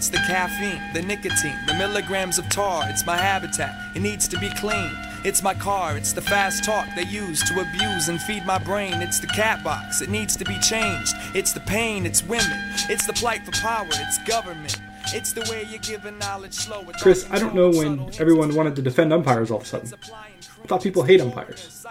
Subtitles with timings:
[0.00, 2.84] It's the caffeine, the nicotine, the milligrams of tar.
[2.88, 3.94] It's my habitat.
[3.94, 4.90] It needs to be clean.
[5.26, 8.94] It's my car, it's the fast talk they use to abuse and feed my brain.
[8.94, 11.12] It's the cat box, it needs to be changed.
[11.34, 12.58] It's the pain, it's women.
[12.88, 14.80] It's the plight for power, it's government.
[15.12, 16.82] It's the way you're giving knowledge slow.
[17.02, 19.92] Chris, I don't know when everyone wanted to defend umpires all of a sudden.
[20.10, 21.84] I thought people hate umpires.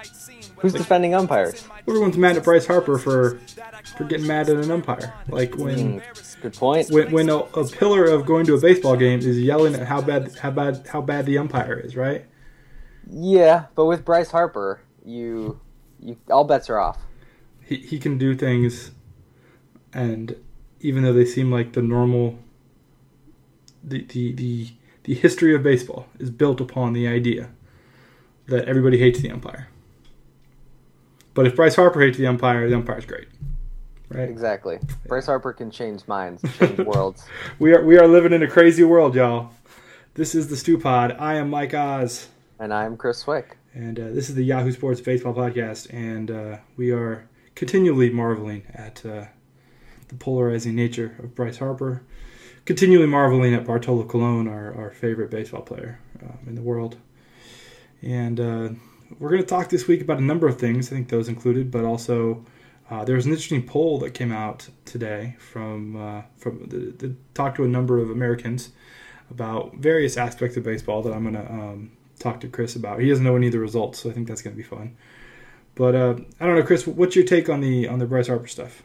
[0.58, 1.64] Who's defending umpires?
[1.88, 3.40] Everyone's mad at Bryce Harper for
[3.98, 5.14] for getting mad at an umpire.
[5.28, 6.02] Like when
[6.42, 6.90] Good point.
[6.90, 10.02] when, when a, a pillar of going to a baseball game is yelling at how
[10.02, 12.26] bad how bad how bad the umpire is, right?
[13.10, 15.60] Yeah, but with Bryce Harper, you,
[16.00, 17.00] you all bets are off.
[17.62, 18.92] He he can do things,
[19.94, 20.36] and
[20.80, 22.40] even though they seem like the normal,
[23.84, 24.70] the the the,
[25.04, 27.50] the history of baseball is built upon the idea
[28.48, 29.68] that everybody hates the umpire.
[31.34, 33.28] But if Bryce Harper hates the umpire, the umpire's great,
[34.10, 34.30] right?
[34.30, 34.80] Exactly.
[35.08, 37.26] Bryce Harper can change minds, change worlds.
[37.60, 39.52] We are we are living in a crazy world, y'all.
[40.16, 41.16] This is the Stew Pod.
[41.20, 42.28] I am Mike Oz,
[42.60, 43.52] And I'm Chris Cwik.
[43.74, 48.64] and uh, this is the Yahoo Sports Baseball Podcast, and uh, we are continually marveling
[48.74, 49.26] at uh,
[50.10, 52.02] the polarizing nature of Bryce Harper,
[52.66, 56.98] continually marveling at Bartolo Colon, our, our favorite baseball player um, in the world,
[58.02, 58.70] and uh,
[59.20, 60.92] we're going to talk this week about a number of things.
[60.92, 62.44] I think those included, but also.
[62.90, 67.16] Uh, there was an interesting poll that came out today from uh, from the, the
[67.34, 68.72] talked to a number of Americans
[69.30, 73.00] about various aspects of baseball that I'm going to um, talk to Chris about.
[73.00, 74.98] He doesn't know any of the results, so I think that's going to be fun.
[75.76, 76.88] But uh, I don't know, Chris.
[76.88, 78.84] What's your take on the on the Bryce Harper stuff?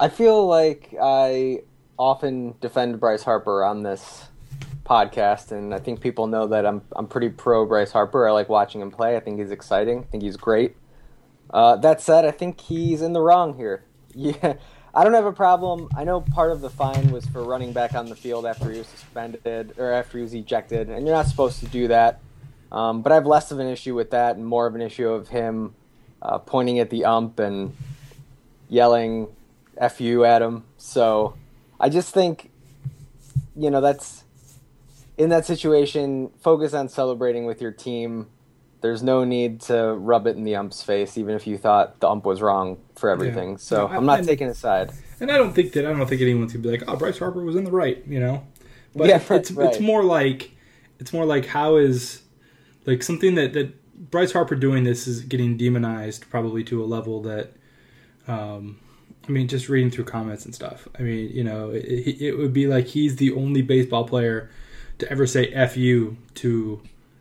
[0.00, 1.62] I feel like I
[1.96, 4.26] often defend Bryce Harper on this
[4.84, 8.28] podcast, and I think people know that I'm I'm pretty pro Bryce Harper.
[8.28, 9.16] I like watching him play.
[9.16, 10.00] I think he's exciting.
[10.00, 10.74] I think he's great.
[11.52, 13.84] Uh, that said, I think he's in the wrong here.
[14.14, 14.56] Yeah,
[14.94, 15.88] I don't have a problem.
[15.96, 18.76] I know part of the fine was for running back on the field after he
[18.76, 22.20] was suspended or after he was ejected, and you're not supposed to do that.
[22.70, 25.08] Um, but I have less of an issue with that and more of an issue
[25.08, 25.74] of him
[26.20, 27.74] uh, pointing at the ump and
[28.68, 29.28] yelling
[29.78, 30.64] "f you" at him.
[30.76, 31.36] So
[31.80, 32.50] I just think,
[33.56, 34.24] you know, that's
[35.16, 36.30] in that situation.
[36.40, 38.28] Focus on celebrating with your team.
[38.82, 42.08] There's no need to rub it in the ump's face, even if you thought the
[42.08, 43.52] ump was wrong for everything.
[43.52, 43.56] Yeah.
[43.58, 44.92] So No, I- I'm not I- taking a side.
[45.20, 47.42] And I don't think that I don't think anyone's gonna be like, "Oh, Bryce Harper
[47.44, 48.42] was in the right," you know.
[48.94, 49.68] But Yeah, it's right.
[49.70, 50.50] it's more like
[50.98, 52.22] it's more like how is
[52.86, 57.22] like something that that Bryce Harper doing this is getting demonized probably to a level
[57.22, 57.52] that.
[58.28, 58.78] Um,
[59.28, 60.88] I mean, just reading through comments and stuff.
[60.98, 61.84] I mean, you know, it,
[62.20, 64.50] it would be like he's the only baseball player
[64.98, 66.80] to ever say "f you" to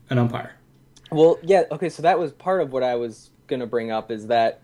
[0.09, 0.53] an umpire.
[1.11, 4.11] Well, yeah, okay, so that was part of what I was going to bring up
[4.11, 4.61] is that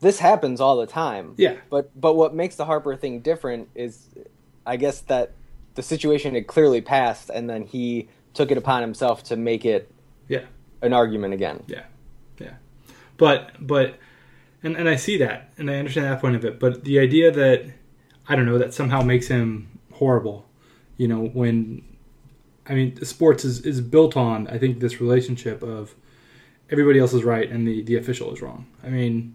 [0.00, 1.34] this happens all the time.
[1.36, 1.56] Yeah.
[1.68, 4.08] But but what makes the Harper thing different is
[4.66, 5.32] I guess that
[5.74, 9.90] the situation had clearly passed and then he took it upon himself to make it
[10.28, 10.44] Yeah.
[10.82, 11.62] an argument again.
[11.66, 11.84] Yeah,
[12.38, 12.54] yeah.
[13.18, 13.96] But but
[14.62, 16.58] and and I see that and I understand that point of it.
[16.58, 17.66] But the idea that
[18.26, 20.46] I don't know that somehow makes him horrible,
[20.96, 21.82] you know, when
[22.70, 25.94] I mean sports is is built on I think this relationship of
[26.70, 28.66] everybody else is right and the the official is wrong.
[28.84, 29.34] I mean,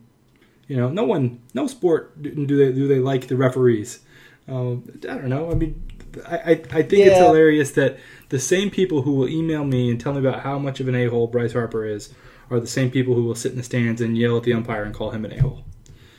[0.67, 3.99] you know, no one no sport do do they do they like the referees.
[4.47, 5.51] Uh, I don't know.
[5.51, 5.83] I mean,
[6.25, 7.97] I I, I think it's hilarious that
[8.29, 10.95] the same people who will email me and tell me about how much of an
[10.95, 12.13] a hole Bryce Harper is
[12.49, 14.83] are the same people who will sit in the stands and yell at the umpire
[14.83, 15.65] and call him an a hole.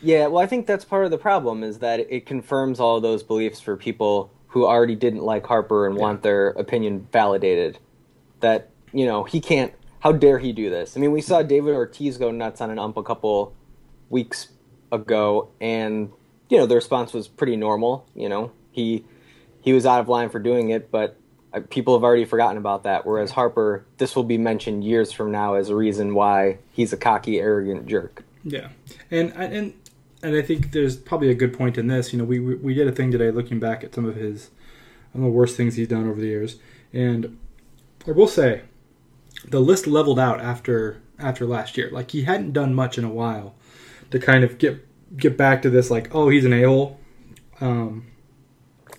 [0.03, 3.01] Yeah, well I think that's part of the problem is that it confirms all of
[3.01, 7.79] those beliefs for people who already didn't like Harper and want their opinion validated.
[8.39, 10.95] That, you know, he can't how dare he do this?
[10.95, 13.53] I mean, we saw David Ortiz go nuts on an ump a couple
[14.09, 14.49] weeks
[14.91, 16.11] ago and
[16.49, 18.51] you know, the response was pretty normal, you know.
[18.71, 19.03] He
[19.61, 21.17] he was out of line for doing it, but
[21.53, 23.05] uh, people have already forgotten about that.
[23.05, 26.97] Whereas Harper, this will be mentioned years from now as a reason why he's a
[26.97, 28.23] cocky, arrogant jerk.
[28.43, 28.69] Yeah,
[29.11, 29.73] and and
[30.23, 32.11] and I think there's probably a good point in this.
[32.11, 34.49] You know, we we did a thing today looking back at some of his,
[35.13, 36.57] of the worst things he's done over the years,
[36.93, 37.37] and
[38.07, 38.61] I will say,
[39.47, 41.89] the list leveled out after after last year.
[41.91, 43.55] Like he hadn't done much in a while
[44.11, 44.85] to kind of get
[45.17, 46.99] get back to this like, oh, he's an a hole.
[47.61, 48.07] Um,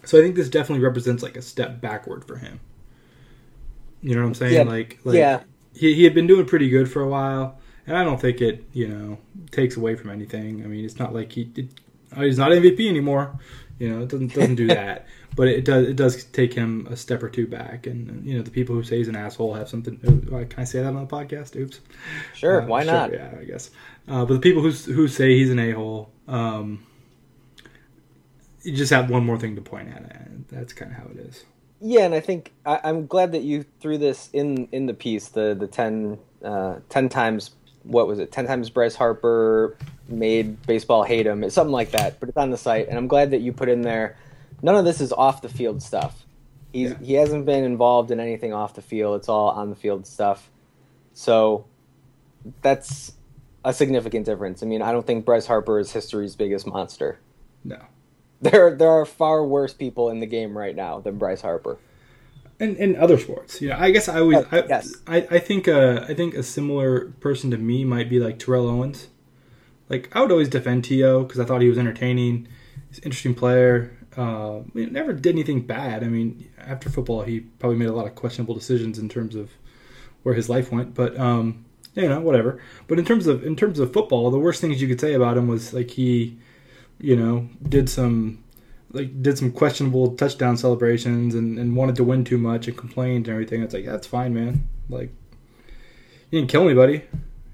[0.04, 2.60] so I think this definitely represents like a step backward for him.
[4.00, 4.54] You know what I'm saying?
[4.54, 4.62] Yeah.
[4.62, 5.42] Like, like Yeah.
[5.74, 8.64] he he had been doing pretty good for a while, and I don't think it
[8.72, 9.18] you know
[9.50, 10.62] takes away from anything.
[10.62, 11.68] I mean, it's not like he it,
[12.16, 13.38] oh, he's not MVP anymore.
[13.78, 15.06] You know, it doesn't doesn't do that.
[15.36, 18.42] But it does it does take him a step or two back, and you know
[18.42, 19.98] the people who say he's an asshole have something.
[20.32, 21.56] oh, Can I say that on the podcast?
[21.56, 21.80] Oops.
[22.34, 23.12] Sure, Uh, why sure, not?
[23.12, 23.70] Yeah, I guess.
[24.08, 26.84] Uh, but the people who who say he's an a hole, um,
[28.62, 30.00] you just have one more thing to point at.
[30.26, 31.44] And that's kind of how it is.
[31.80, 35.28] Yeah, and I think I, I'm glad that you threw this in in the piece.
[35.28, 37.50] The the 10, uh, 10 times
[37.88, 38.30] what was it?
[38.30, 39.76] Ten times Bryce Harper
[40.08, 41.42] made baseball hate him.
[41.42, 42.20] It's something like that.
[42.20, 44.16] But it's on the site, and I'm glad that you put in there.
[44.62, 46.24] None of this is off the field stuff.
[46.72, 46.98] He's Yeah.
[47.02, 49.16] he hasn't been involved in anything off the field.
[49.16, 50.50] It's all on the field stuff.
[51.14, 51.64] So
[52.62, 53.12] that's
[53.64, 54.62] a significant difference.
[54.62, 57.18] I mean, I don't think Bryce Harper is history's biggest monster.
[57.64, 57.78] No.
[58.40, 61.78] There there are far worse people in the game right now than Bryce Harper.
[62.60, 64.92] And in other sports, you know, I guess I always, Oh, I, yes.
[65.06, 68.68] I, I think, uh, I think a similar person to me might be like Terrell
[68.68, 69.08] Owens.
[69.88, 72.48] Like I would always defend To because I thought he was entertaining.
[72.88, 73.96] He's an interesting player.
[74.16, 76.02] Uh, he never did anything bad.
[76.02, 79.50] I mean, after football, he probably made a lot of questionable decisions in terms of
[80.24, 80.94] where his life went.
[80.94, 81.64] But um,
[81.94, 82.60] you know, whatever.
[82.88, 85.36] But in terms of in terms of football, the worst things you could say about
[85.36, 86.36] him was like he,
[86.98, 88.42] you know, did some
[88.92, 93.26] like did some questionable touchdown celebrations and, and wanted to win too much and complained
[93.26, 93.62] and everything.
[93.62, 94.68] It's like that's fine, man.
[94.88, 95.10] Like
[96.30, 97.04] you didn't kill anybody.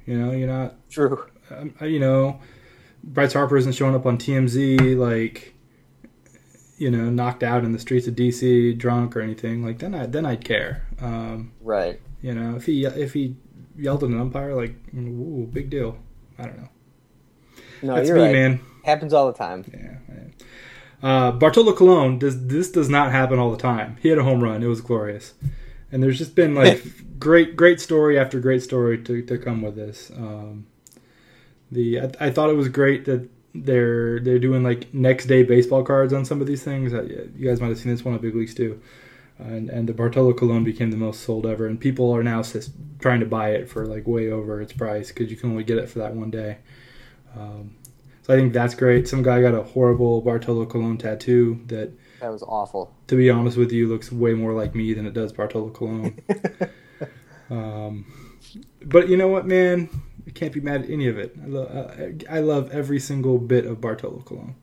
[0.06, 0.74] You know, you're not.
[0.90, 1.24] True.
[1.50, 2.40] Um, you know,
[3.02, 5.54] Bryce Harper isn't showing up on TMZ like
[6.76, 9.64] you know knocked out in the streets of DC drunk or anything.
[9.64, 10.86] Like then I then I'd care.
[11.00, 12.00] Um, Right.
[12.22, 13.36] you know, if he if he
[13.76, 15.98] yelled at an umpire, like ooh, big deal.
[16.38, 16.68] I don't know.
[17.82, 18.32] No, That's you're me, right.
[18.32, 18.60] man.
[18.84, 19.64] Happens all the time.
[19.72, 19.78] Yeah.
[20.08, 20.34] man.
[21.04, 23.98] Uh, Bartolo Colon does this does not happen all the time.
[24.00, 24.62] He had a home run.
[24.62, 25.34] It was glorious,
[25.92, 26.82] and there's just been like
[27.18, 30.10] great great story after great story to, to come with this.
[30.16, 30.66] Um,
[31.70, 35.84] the I, I thought it was great that they're they're doing like next day baseball
[35.84, 36.94] cards on some of these things.
[36.94, 37.02] Uh,
[37.36, 38.80] you guys might have seen this one at Big League Stew.
[39.36, 42.70] And, and the Bartolo Colon became the most sold ever, and people are now sis-
[43.00, 45.76] trying to buy it for like way over its price because you can only get
[45.76, 46.58] it for that one day.
[47.36, 47.74] Um,
[48.24, 49.06] so I think that's great.
[49.06, 52.92] Some guy got a horrible Bartolo Colon tattoo that, That was awful.
[53.06, 56.18] to be honest with you, looks way more like me than it does Bartolo Colon.
[57.50, 58.04] um,
[58.84, 59.88] but you know what, man?
[60.26, 61.36] I can't be mad at any of it.
[61.42, 64.54] I, lo- uh, I love every single bit of Bartolo Colon.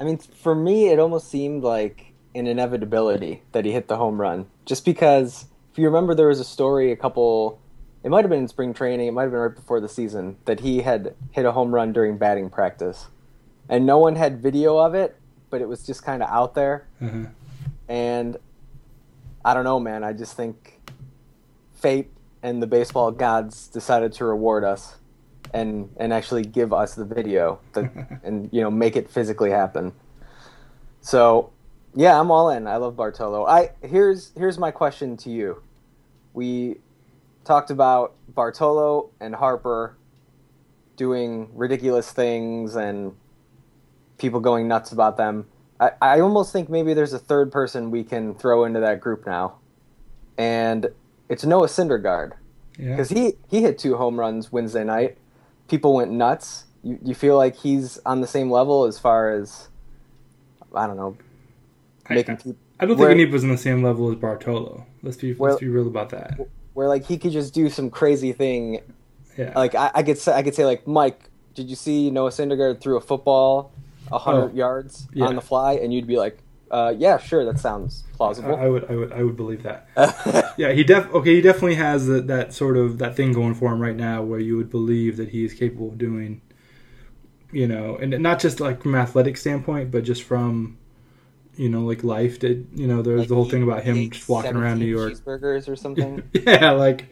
[0.00, 4.20] I mean, for me, it almost seemed like an inevitability that he hit the home
[4.20, 4.46] run.
[4.64, 7.60] Just because, if you remember, there was a story a couple,
[8.04, 10.36] it might have been in spring training, it might have been right before the season,
[10.44, 13.06] that he had hit a home run during batting practice.
[13.68, 15.16] And no one had video of it,
[15.50, 16.86] but it was just kind of out there.
[17.00, 17.26] Uh-huh.
[17.88, 18.36] And
[19.44, 20.04] I don't know, man.
[20.04, 20.80] I just think
[21.74, 22.10] fate
[22.42, 24.96] and the baseball gods decided to reward us
[25.52, 29.92] and and actually give us the video that, and you know make it physically happen.
[31.00, 31.50] So,
[31.94, 32.66] yeah, I'm all in.
[32.66, 33.46] I love Bartolo.
[33.46, 35.62] I here's here's my question to you.
[36.32, 36.78] We
[37.44, 39.96] talked about Bartolo and Harper
[40.96, 43.14] doing ridiculous things and
[44.18, 45.46] people going nuts about them.
[45.80, 49.26] I, I almost think maybe there's a third person we can throw into that group
[49.26, 49.54] now,
[50.38, 50.88] and
[51.28, 52.32] it's Noah Syndergaard
[52.78, 52.90] Yeah.
[52.90, 55.16] because he he hit two home runs Wednesday night.
[55.68, 56.64] People went nuts.
[56.84, 59.68] You you feel like he's on the same level as far as
[60.74, 61.16] I don't know
[62.08, 64.86] I, making people I don't where- think any was on the same level as Bartolo.
[65.02, 66.38] Let's be Well- let's be real about that.
[66.74, 68.80] Where like he could just do some crazy thing.
[69.36, 69.52] Yeah.
[69.56, 71.20] Like I, I could say I could say like Mike,
[71.54, 73.72] did you see Noah Syndergaard threw a football
[74.10, 75.24] a hundred Oh, yards yeah.
[75.26, 76.38] on the fly, and you'd be like,
[76.70, 78.56] uh, yeah, sure, that sounds I, plausible.
[78.56, 79.88] I would I would I would believe that.
[80.58, 81.36] Yeah, he def okay.
[81.36, 84.38] He definitely has that, that sort of that thing going for him right now, where
[84.40, 86.42] you would believe that he is capable of doing,
[87.50, 90.76] you know, and not just like from an athletic standpoint, but just from,
[91.56, 92.40] you know, like life.
[92.40, 94.96] That you know, there's Like the whole thing about him just walking around New 17
[94.96, 95.12] York.
[95.40, 96.22] cheeseburgers or something.
[96.32, 97.06] yeah, like,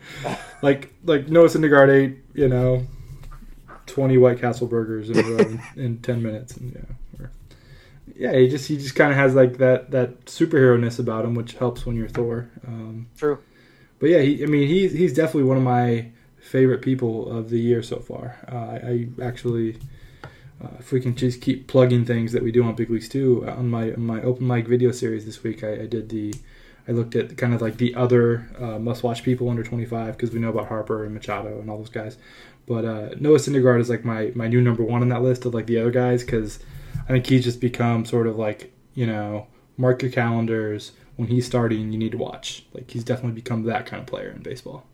[0.62, 2.86] like like Noah Syndergaard ate you know,
[3.86, 7.30] twenty White Castle burgers in a row in, in ten minutes, and yeah, or,
[8.16, 11.34] yeah, he just he just kind of has like that that superhero ness about him,
[11.34, 12.48] which helps when you're Thor.
[12.66, 13.38] Um, True.
[13.98, 17.58] but yeah, he, I mean, he's he's definitely one of my favorite people of the
[17.60, 18.36] year so far.
[18.50, 19.78] Uh, I, I actually,
[20.62, 23.46] uh, if we can just keep plugging things that we do on Big League Stew,
[23.48, 26.34] on my on my open mic video series this week, I, I did the,
[26.86, 30.32] I looked at kind of like the other uh, must watch people under 25 because
[30.32, 32.18] we know about Harper and Machado and all those guys.
[32.66, 35.54] But uh, Noah Syndergaard is like my my new number one on that list of
[35.54, 36.58] like the other guys because
[37.04, 40.92] I think he's just become sort of like you know mark your calendars.
[41.16, 42.64] When he's starting you need to watch.
[42.72, 44.86] Like he's definitely become that kind of player in baseball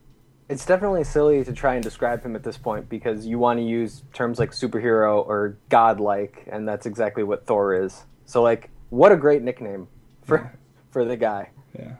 [0.48, 3.64] It's definitely silly to try and describe him at this point because you want to
[3.64, 8.04] use terms like superhero or godlike, and that's exactly what Thor is.
[8.26, 9.88] So, like, what a great nickname
[10.22, 10.56] for
[10.90, 11.50] for the guy.
[11.78, 11.96] yeah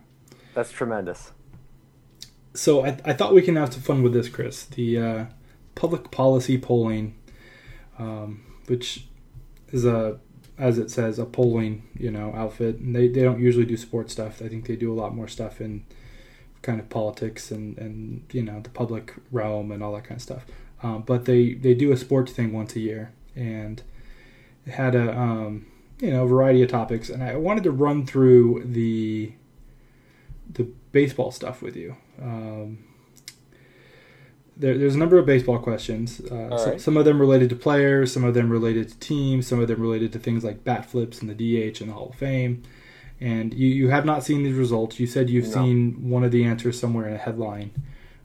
[0.54, 1.32] That's tremendous.
[2.54, 5.24] so I, I thought we can have some fun with this chris the uh,
[5.74, 7.14] public policy polling
[7.98, 9.06] um, which
[9.72, 10.18] is a
[10.58, 14.12] as it says, a polling you know outfit, and they, they don't usually do sports
[14.12, 14.40] stuff.
[14.42, 15.84] I think they do a lot more stuff in
[16.62, 20.22] kind of politics and and you know the public realm and all that kind of
[20.22, 20.44] stuff.
[20.82, 23.82] Um, but they they do a sports thing once a year, and
[24.66, 25.66] it had a um,
[26.00, 29.32] you know variety of topics, and I wanted to run through the
[30.52, 31.96] the baseball stuff with you.
[32.20, 32.78] Um,
[34.56, 36.20] there, there's a number of baseball questions.
[36.20, 36.80] Uh, so, right.
[36.80, 39.80] Some of them related to players, some of them related to teams, some of them
[39.80, 42.62] related to things like bat flips and the DH and the Hall of Fame.
[43.20, 45.00] And you, you have not seen these results.
[45.00, 45.50] You said you've No.
[45.64, 47.70] seen one of the answers somewhere in a headline.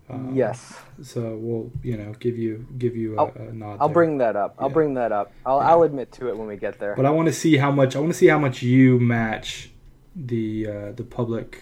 [0.09, 3.77] Um, yes, So we'll you know give you give you a, a nod.
[3.79, 3.93] I'll there.
[3.93, 4.55] bring that up.
[4.59, 4.73] I'll Yeah.
[4.73, 5.31] bring that up.
[5.45, 5.69] I'll Yeah.
[5.69, 6.95] I'll admit to it when we get there.
[6.97, 9.71] But I want to see how much I want to see how much you match
[10.13, 11.59] the uh, the public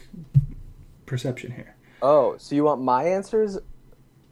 [1.06, 1.76] perception here.
[2.02, 3.60] oh, so you want my answers,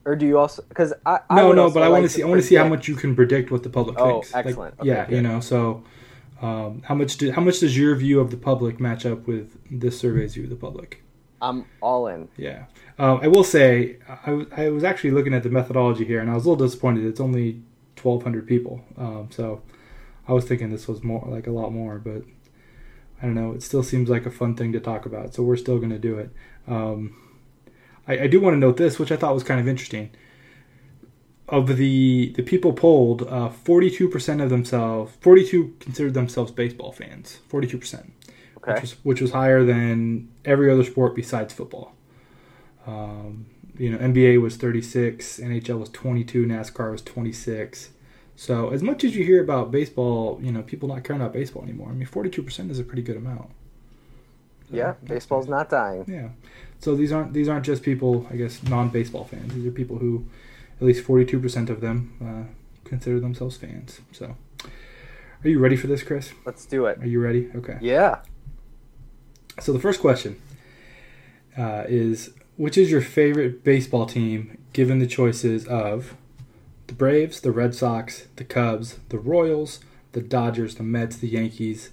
[0.06, 0.63] or do you also?
[0.68, 2.24] Because I, I no, no, but I want to like see.
[2.24, 4.34] I want to see how much you can predict what the public Oh, thinks.
[4.34, 4.80] Like, excellent.
[4.80, 5.39] Okay, yeah, you know.
[5.42, 5.84] So,
[6.41, 9.58] um, how much do, how much does your view of the public match up with
[9.72, 11.03] this survey's view of the public?
[11.41, 12.29] I'm all in.
[12.38, 12.65] Yeah,
[12.98, 16.29] um, I will say I, was- I was actually looking at the methodology here, and
[16.29, 17.06] I was a little disappointed.
[17.06, 17.62] It's only
[17.96, 19.62] twelve hundred people, um, so
[20.27, 22.24] I was thinking this was more like a lot more, but
[23.22, 23.51] I don't know.
[23.53, 26.00] It still seems like a fun thing to talk about, so we're still going to
[26.00, 26.32] do it.
[26.67, 27.15] Um,
[28.08, 30.10] I, I do want to note this, which I thought was kind of interesting.
[31.50, 33.22] Of the the people polled,
[33.56, 37.39] forty two percent of themselves, forty two considered themselves baseball fans.
[37.48, 38.12] Forty two percent
[38.58, 38.74] Okay.
[38.74, 41.94] which was which was higher than every other sport besides football.
[42.86, 43.46] Um,
[43.77, 47.92] you know, NBA was 36, NHL was 22, NASCAR was 26.
[48.36, 51.63] So as much as you hear about baseball, you know, people not caring about baseball
[51.63, 51.89] anymore.
[51.89, 53.50] I mean, 42% is a pretty good amount.
[54.72, 56.06] yeah, baseball's not dying.
[56.08, 56.30] Yeah.
[56.80, 59.54] So these aren't these aren't just people, I guess, non-baseball fans.
[59.54, 60.25] These are people who,
[60.79, 64.01] at least 42% of them, uh, consider themselves fans.
[64.12, 64.36] So,
[65.43, 66.34] are you ready for this, Chris?
[66.46, 67.00] Let's do it.
[67.00, 67.50] Are you ready?
[67.55, 67.77] Okay.
[67.81, 68.22] Yeah.
[69.60, 70.39] So the first question
[71.57, 76.15] uh, is: Which is your favorite baseball team, given the choices of
[76.88, 79.79] the Braves, the Red Sox, the Cubs, the Royals,
[80.13, 81.91] the Dodgers, the Mets, the Yankees,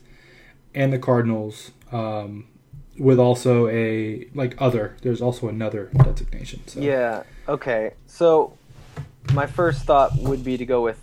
[0.74, 1.70] and the Cardinals?
[1.92, 2.46] Um,
[2.98, 4.96] with also a like other.
[5.02, 6.66] There's also another designation.
[6.66, 6.80] So.
[6.80, 7.24] Yeah.
[7.48, 7.92] Okay.
[8.06, 8.56] So
[9.32, 11.00] my first thought would be to go with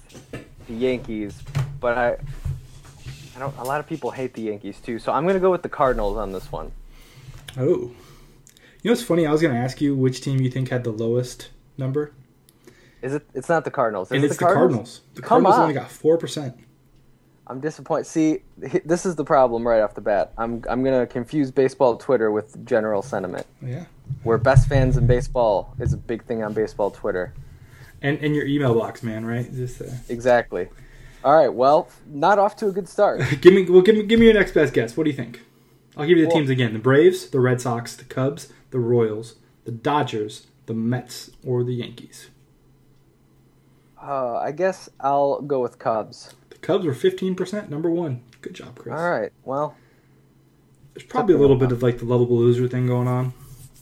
[0.68, 1.42] the Yankees,
[1.80, 2.18] but I
[3.36, 5.00] I don't a lot of people hate the Yankees too.
[5.00, 6.72] So I'm going to go with the Cardinals on this one.
[7.58, 7.92] Oh.
[8.84, 9.28] You know what's funny?
[9.28, 12.13] I was going to ask you which team you think had the lowest number,
[13.01, 14.10] Is it it's not the Cardinals.
[14.10, 15.01] Is and it it's the Cardinals.
[15.16, 15.62] The Cardinals on.
[15.62, 16.56] only got four percent.
[17.48, 18.06] I'm disappointed.
[18.06, 18.40] See,
[18.86, 20.32] this is the problem right off the bat.
[20.38, 23.46] I'm I'm going to confuse baseball Twitter with general sentiment.
[23.62, 23.86] Yeah.
[24.24, 27.34] Where best fans in baseball is a big thing on baseball Twitter.
[28.01, 29.51] And and your email box, man, right?
[29.53, 30.70] Just uh, Exactly.
[31.24, 31.53] All right.
[31.53, 33.22] Well, not off to a good start.
[33.41, 34.98] give me well give me give me your next best guess.
[34.98, 35.41] What do you think?
[35.96, 38.79] I'll give you the Well- teams again: the Braves, the Red Sox, the Cubs, the
[38.79, 42.29] Royals, the Dodgers, the Mets, or the Yankees.
[44.01, 46.34] Uh, I guess I'll go with Cubs.
[46.50, 48.22] The Cubs were fifteen percent, number one.
[48.41, 48.96] Good job, Chris.
[48.98, 49.31] All right.
[49.43, 49.75] Well,
[50.96, 53.34] There's probably a little bit of like the lovable loser thing going on.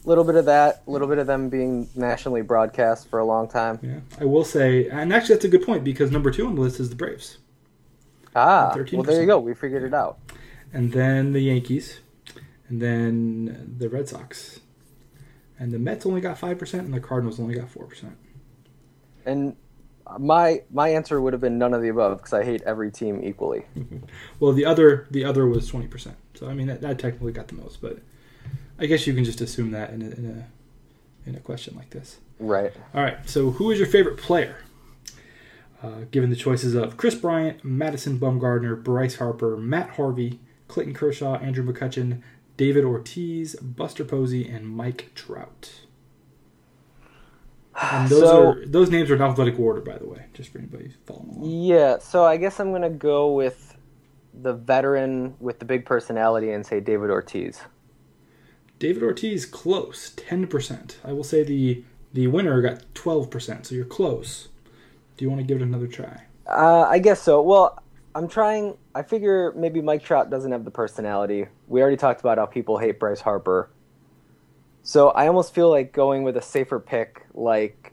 [0.03, 3.25] A little bit of that, a little bit of them being nationally broadcast for a
[3.25, 3.79] long time.
[3.81, 6.61] Yeah, I will say, and actually that's a good point because number two on the
[6.61, 7.37] list is the Braves,
[8.35, 9.39] Ah, well, there you go.
[9.39, 10.19] We figured it out.
[10.73, 11.99] and then the Yankees,
[12.67, 14.59] and then the Red Sox,
[15.59, 18.15] and the Mets only got five percent, and the Cardinals only got four percent.
[19.25, 19.55] And
[20.17, 23.21] my my answer would have been none of the above because I hate every team
[23.23, 23.65] equally.
[24.39, 26.15] Well, the other the other was twenty percent.
[26.35, 27.99] So I mean that, that technically got the most, but
[28.79, 30.25] I guess you can just assume that in a, in
[31.25, 32.17] a in a question like this.
[32.39, 32.71] Right.
[32.93, 33.17] All right.
[33.29, 34.57] So who is your favorite player?
[35.83, 41.35] Uh, given the choices of Kris Bryant, Madison Bumgarner, Bryce Harper, Matt Harvey, Clayton Kershaw,
[41.35, 42.21] Andrew McCutchen,
[42.57, 45.71] David Ortiz, Buster Posey, and Mike Trout.
[47.81, 50.57] And those So- are those names are in alphabetical order, by the way, just for
[50.57, 51.49] anybody following along.
[51.49, 51.97] Yeah.
[51.99, 53.77] So I guess I'm gonna go with
[54.33, 57.61] the veteran with the big personality and say David Ortiz.
[58.79, 60.97] David Ortiz close, ten percent.
[61.03, 61.83] I will say the
[62.13, 64.47] the winner got twelve percent, so you're close.
[65.17, 66.23] Do you want to give it another try?
[66.47, 67.41] Uh, I guess so.
[67.41, 67.83] Well,
[68.15, 68.77] I'm trying.
[68.95, 71.47] I figure maybe Mike Trout doesn't have the personality.
[71.67, 73.69] We already talked about how people hate Bryce Harper.
[74.81, 77.25] So I almost feel like going with a safer pick.
[77.33, 77.91] Like,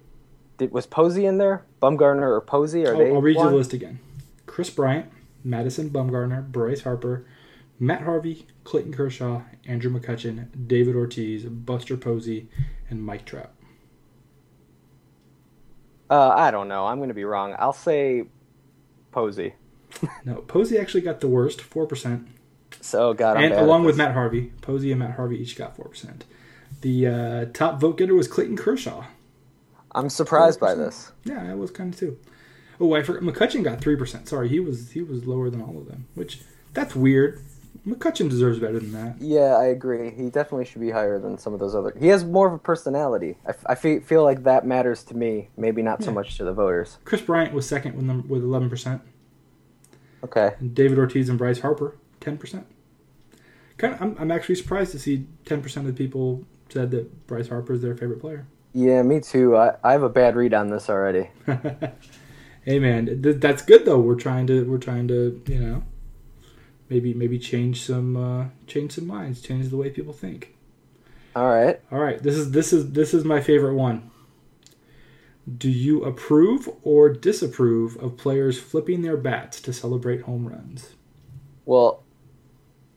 [0.57, 1.65] did, was Posey in there?
[1.83, 2.87] Bumgarner or Posey?
[2.87, 3.11] Are I'll, they?
[3.11, 3.99] I'll read you the list again.
[4.47, 5.11] Kris Bryant,
[5.45, 7.27] Madison Bumgarner, Bryce Harper,
[7.79, 12.49] Matt Harvey, Clayton Kershaw, Andrew McCutchen, David Ortiz, Buster Posey,
[12.89, 13.53] and Mike Trout.
[16.09, 16.87] Uh, I don't know.
[16.87, 17.55] I'm going to be wrong.
[17.59, 18.25] I'll say
[19.11, 19.55] Posey.
[20.25, 22.29] no, Posey actually got the worst, four percent,
[22.81, 23.97] So God, I'm and along with.
[23.97, 26.25] Matt Harvey, Posey and Matt Harvey each got four percent.
[26.83, 29.05] The uh, top vote getter was Clayton Kershaw.
[29.93, 30.77] I'm surprised by 4%.
[30.77, 31.13] this.
[31.25, 32.19] Yeah, I was kind of too.
[32.79, 33.23] Oh, I forgot.
[33.23, 34.29] McCutchen got three percent.
[34.29, 36.41] Sorry, he was he was lower than all of them, which
[36.75, 37.41] that's weird.
[37.87, 39.21] McCutchen deserves better than that.
[39.21, 40.11] Yeah, I agree.
[40.11, 41.95] He definitely should be higher than some of those other.
[41.99, 43.37] He has more of a personality.
[43.47, 45.51] I, f- I fe- feel like that matters to me.
[45.57, 46.99] Maybe not so much to the voters.
[47.05, 49.03] Kris Bryant was second with with eleven percent.
[50.25, 50.55] Okay.
[50.59, 52.67] And David Ortiz and Bryce Harper, ten percent.
[53.79, 57.27] Kind of, I'm, I'm actually surprised to see ten percent of the people said that
[57.29, 58.47] Bryce Harper is their favorite player.
[58.73, 59.57] Yeah, me too.
[59.57, 61.31] I, I have a bad read on this already.
[62.65, 64.01] hey man, th- that's good though.
[64.01, 65.83] We're trying to we're trying to you know
[66.89, 70.55] maybe maybe change some uh, change some minds, change the way people think.
[71.35, 71.81] All right.
[71.93, 74.11] All right, this is this is this is my favorite one.
[75.59, 80.95] Do you approve or disapprove of players flipping their bats to celebrate home runs?
[81.65, 82.03] Well,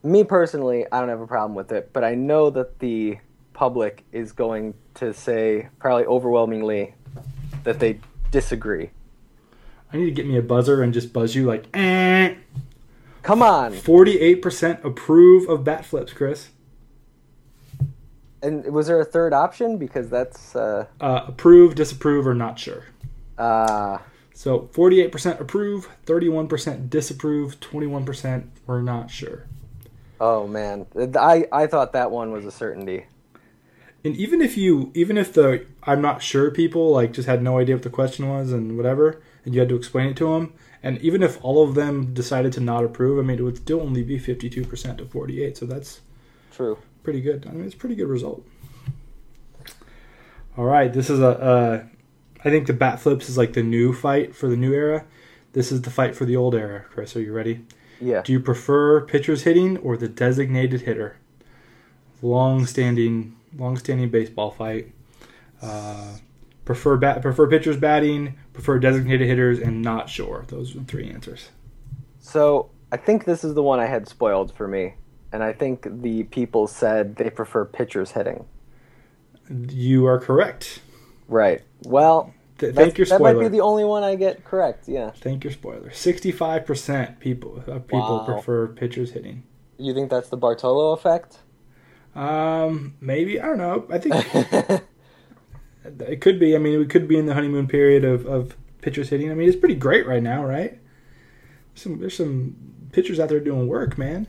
[0.04, 3.18] me personally, I don't have a problem with it, but I know that the
[3.54, 6.96] public is going to say probably overwhelmingly
[7.66, 8.00] that they
[8.32, 8.90] disagree.
[9.92, 12.36] I need to get me a buzzer and just buzz you like, eh.
[13.30, 13.74] Come on.
[13.74, 16.50] 48% approve of bat flips, Chris.
[18.42, 19.78] And was there a third option?
[19.78, 22.86] Because that's uh, Uh, approve, disapprove, or not sure.
[23.38, 24.00] uh
[24.34, 29.46] So 48% approve, 31% disapprove, 21% were not sure.
[30.20, 33.06] oh man, I I thought that one was a certainty.
[34.04, 37.60] And even if you, even if the I'm not sure people like just had no
[37.60, 40.54] idea what the question was and whatever, and you had to explain it to them,
[40.82, 43.82] and even if all of them decided to not approve, I mean, it would still
[43.82, 45.58] only be 52% to 48.
[45.58, 46.02] So that's
[46.52, 46.78] True.
[47.04, 47.46] pretty good.
[47.48, 48.46] I mean, it's a pretty good result.
[50.58, 51.28] All right, this is a.
[51.28, 51.84] Uh,
[52.44, 55.06] I think the bat flips is like the new fight for the new era.
[55.54, 56.86] This is the fight for the old era.
[56.90, 57.66] Chris, are you ready?
[58.00, 58.22] Yeah.
[58.22, 61.18] Do you prefer pitchers hitting or the designated hitter?
[62.22, 64.92] Long-standing, long-standing baseball fight.
[65.62, 66.18] Uh,
[66.70, 70.46] prefer bat, prefer pitchers batting, prefer designated hitters, and not sure.
[70.50, 71.50] Those are the three answers.
[72.20, 74.94] So I think this is the one I had spoiled for me,
[75.32, 78.46] and I think the people said they prefer pitchers hitting.
[79.50, 80.82] You are correct.
[81.28, 81.64] Right.
[81.86, 84.88] Well, Th- thank your that might be the only one I get correct.
[84.88, 85.10] Yeah.
[85.10, 85.90] Thank your spoiler.
[85.92, 88.26] Sixty-five percent people of people Wow.
[88.26, 89.42] prefer pitchers hitting.
[89.80, 91.40] You think that's the Bartolo effect?
[92.14, 93.88] Um, maybe I don't know.
[93.90, 94.14] I think
[95.84, 96.56] it could be.
[96.56, 99.32] I mean, we could be in the honeymoon period of, of pitchers hitting.
[99.32, 100.80] I mean, it's pretty great right now, right?
[101.76, 102.56] Some there's some
[102.92, 104.28] pitchers out there doing work, man.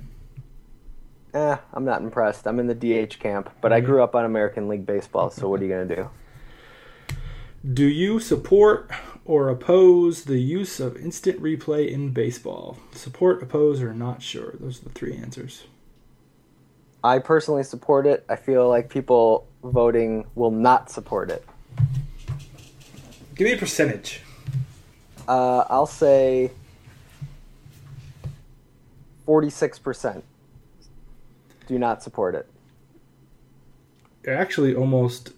[1.34, 2.46] eh, I'm not impressed.
[2.46, 2.74] I'm in the
[3.06, 5.30] DH camp, but I grew up on American League baseball.
[5.30, 6.10] So what are you gonna do?
[7.74, 8.90] Do you support
[9.24, 12.78] or oppose the use of instant replay in baseball?
[12.92, 14.54] Support, oppose, or not sure?
[14.58, 15.64] Those are the three answers.
[17.02, 18.24] I personally support it.
[18.28, 21.44] I feel like people voting will not support it.
[23.34, 24.22] Give me a percentage.
[25.26, 26.50] Uh, I'll say
[29.24, 30.24] forty-six percent
[31.70, 32.48] do not support it.
[34.28, 35.32] Actually, almost.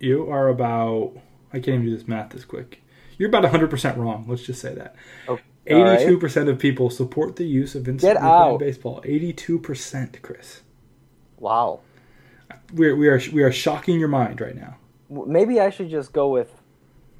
[0.00, 1.12] You are about.
[1.52, 2.82] I can't even do this math this quick.
[3.18, 4.24] You're about 100% wrong.
[4.26, 4.96] Let's just say that.
[5.28, 6.06] Oh, right.
[6.06, 9.00] 82% of people support the use of instant replay in baseball.
[9.02, 10.62] 82%, Chris.
[11.38, 11.80] Wow.
[12.72, 14.76] We're, we are we are shocking your mind right now.
[15.08, 16.52] Maybe I should just go with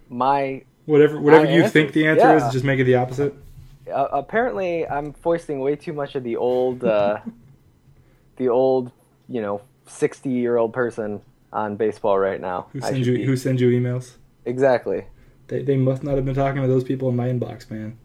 [0.08, 0.62] my.
[0.86, 2.46] Whatever whatever My you answers, think the answer yeah.
[2.46, 3.34] is, just make it the opposite.
[3.92, 7.18] Uh, apparently, I'm foisting way too much of the old, uh,
[8.36, 8.92] the old,
[9.28, 12.66] you know, sixty-year-old person on baseball right now.
[12.72, 14.12] Who sends you be- who sends you emails?
[14.44, 15.06] exactly?
[15.48, 17.98] They, they must not have been talking to those people in my inbox, man.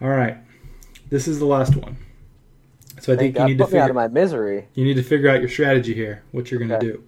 [0.00, 0.36] All right,
[1.10, 1.96] this is the last one.
[3.00, 4.68] So I Thank think you God, need to figure out of my misery.
[4.74, 6.22] you need to figure out your strategy here.
[6.32, 6.86] What you're going to Okay.
[6.86, 7.04] do.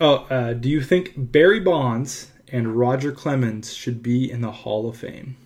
[0.00, 4.88] Oh, uh, do you think Barry Bonds and Roger Clemens should be in the Hall
[4.88, 5.36] of Fame?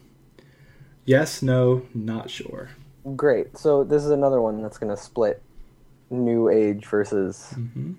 [1.05, 2.71] Yes, no, not sure.
[3.16, 3.57] Great.
[3.59, 5.42] So this is another one that's going to split
[6.11, 7.55] new age versus.
[7.55, 7.95] hmm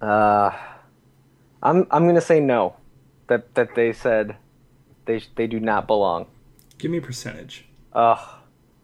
[0.00, 0.50] Uh,
[1.62, 2.76] I'm I'm going to say no.
[3.28, 4.36] That that they said
[5.10, 6.26] they they do not belong.
[6.78, 7.66] Give me a percentage.
[7.92, 8.18] Ugh.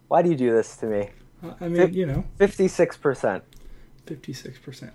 [0.08, 1.10] Why do you do this to me?
[1.42, 3.44] Uh, I mean, Fif- you know, Fifty-six percent.
[4.06, 4.90] 56%.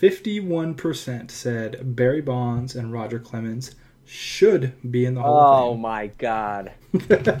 [0.00, 6.08] 51% said Barry Bonds and Roger Clemens should be in the Hall Oh of my
[6.18, 6.72] god.
[7.10, 7.40] Are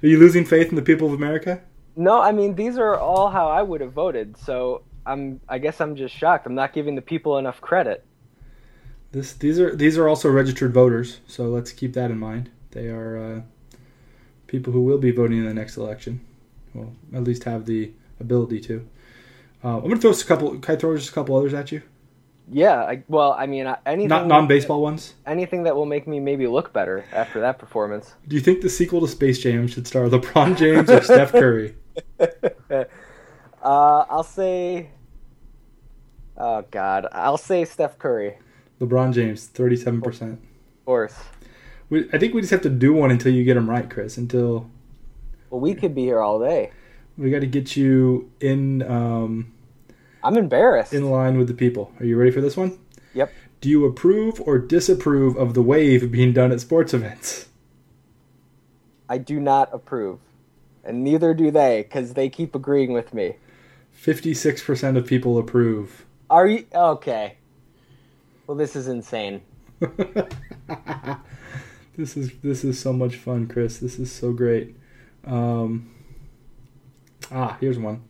[0.00, 1.60] you losing faith in the people of America?
[1.94, 4.36] No, I mean these are all how I would have voted.
[4.38, 6.46] So I'm I guess I'm just shocked.
[6.46, 8.04] I'm not giving the people enough credit.
[9.12, 12.50] This these are these are also registered voters, so let's keep that in mind.
[12.72, 13.40] They are uh,
[14.46, 16.20] people who will be voting in the next election.
[16.74, 18.86] Well, at least have the ability to.
[19.64, 20.58] Uh, I'm gonna throw us a couple.
[20.58, 21.82] Can I throw just a couple others at you?
[22.50, 25.12] Yeah, I, well, I mean, anything Not non-baseball ones.
[25.26, 28.14] anything that will make me maybe look better after that performance.
[28.26, 31.74] Do you think the sequel to Space Jam should star LeBron James or Steph Curry?
[33.60, 34.88] Uh, I'll say,
[36.36, 38.38] oh God, I'll say Steph Curry,
[38.80, 40.32] LeBron James, thirty-seven percent.
[40.32, 41.14] Of course.
[41.90, 44.16] We, I think we just have to do one until you get them right, Chris.
[44.18, 44.70] Until
[45.50, 46.70] Well, we could be here all day.
[47.16, 49.52] we got to get you in um,
[50.22, 50.92] I'm embarrassed.
[50.92, 51.92] in line with the people.
[51.98, 52.78] Are you ready for this one?
[53.14, 53.32] Yep.
[53.60, 57.48] Do you approve or disapprove of the wave being done at sports events?
[59.08, 60.20] I do not approve,
[60.84, 63.36] and neither do they, because they keep agreeing with me.
[63.90, 66.04] Fifty-six percent of people approve.
[66.28, 67.37] Are you okay?
[68.48, 69.42] Well, this is insane.
[71.96, 73.76] this is this is so much fun, Chris.
[73.78, 74.74] This is so great.
[75.26, 75.94] Um,
[77.30, 78.04] ah, here's one.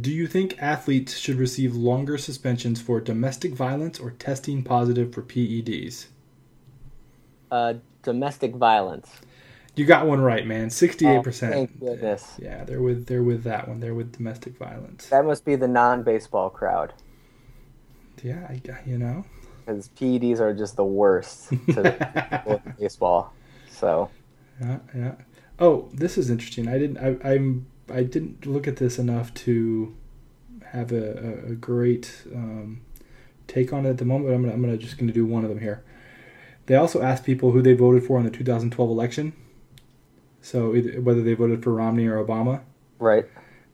[0.00, 5.20] Do you think athletes should receive longer suspensions for domestic violence or testing positive for
[5.20, 6.06] PEDs?
[7.50, 9.10] Uh, domestic violence.
[9.76, 10.70] You got one right, man.
[10.70, 11.52] Sixty-eight Oh, percent.
[11.52, 12.32] thank goodness.
[12.40, 13.80] Yeah, they're with they're with that one.
[13.80, 15.08] They're with domestic violence.
[15.08, 16.94] That must be the non-baseball crowd,
[18.24, 19.26] Yeah, I, you know.
[19.60, 23.34] because PEDs are just the worst to baseball.
[23.70, 24.10] So
[24.60, 25.14] Yeah, yeah.
[25.58, 26.66] Oh, this is interesting.
[26.66, 26.98] I didn't.
[26.98, 27.66] I, I'm.
[27.92, 29.94] I didn't look at this enough to
[30.72, 32.80] have a, a, a great um,
[33.46, 34.30] take on it at the moment.
[34.30, 34.54] But I'm gonna.
[34.54, 35.84] I'm gonna just gonna do one of them here.
[36.64, 39.34] They also asked people who they voted for in the 2012 election.
[40.40, 42.62] So either, whether they voted for Romney or Obama,
[42.98, 43.26] right,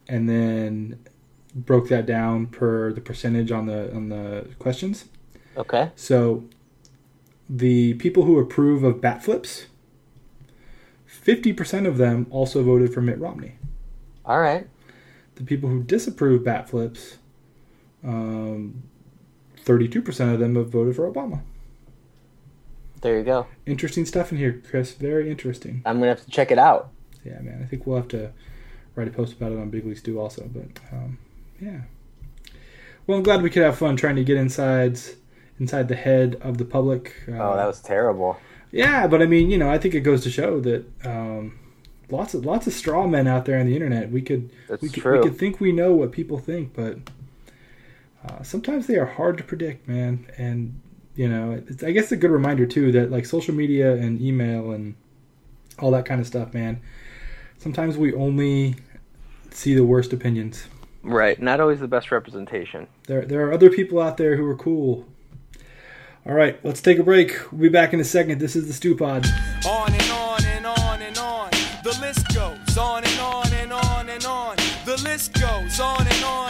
[0.08, 0.98] and then
[1.54, 5.06] broke that down per the percentage on the on the questions.
[5.56, 6.44] okay, So,
[7.48, 9.66] the people who approve of bat flips,
[11.08, 13.56] 50% of them also voted for Mitt Romney.
[14.24, 14.66] all right.
[15.36, 17.16] The people who disapprove bat flips,
[18.04, 18.82] um,
[19.64, 21.40] 32% of them have voted for Obama.
[23.00, 23.46] There you go.
[23.64, 24.92] Interesting stuff in here, Chris.
[24.92, 25.80] Very interesting.
[25.86, 26.90] I'm gonna have to check it out.
[27.24, 27.60] Yeah, man.
[27.62, 28.32] I think we'll have to
[28.94, 30.48] write a post about it on Big League Stew also.
[30.52, 31.16] But um,
[31.60, 31.80] yeah.
[33.06, 34.98] Well, I'm glad we could have fun trying to get inside
[35.58, 37.14] inside the head of the public.
[37.28, 38.38] Uh, Oh, that was terrible.
[38.72, 41.58] Yeah, but I mean, you know, I think it goes to show that um,
[42.08, 44.10] lots of lots of straw men out there on the internet.
[44.10, 45.18] We could That's we could, true.
[45.18, 46.98] we could think we know what people think, but
[48.26, 50.26] uh, sometimes they are hard to predict, man.
[50.38, 50.80] And
[51.16, 54.70] you know, it's, I guess a good reminder too that like social media and email
[54.70, 54.94] and
[55.78, 56.80] all that kind of stuff, man.
[57.58, 58.76] Sometimes we only
[59.50, 60.66] see the worst opinions.
[61.02, 62.86] Right, not always the best representation.
[63.06, 65.06] There, there are other people out there who are cool.
[66.26, 67.50] All right, let's take a break.
[67.50, 68.40] We'll be back in a second.
[68.40, 69.26] This is the Stew Pod.
[69.66, 71.50] On and on and on and on.
[71.82, 74.56] The list goes on and on and on and on.
[74.84, 76.49] The list goes on and on and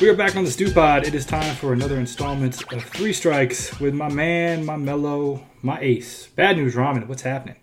[0.00, 1.06] We are back on the Stew Pod.
[1.06, 5.80] It is time for another installment of Three Strikes with my man, my mellow, my
[5.80, 6.28] ace.
[6.28, 7.08] Bad news, Ramen.
[7.08, 7.56] What's happening?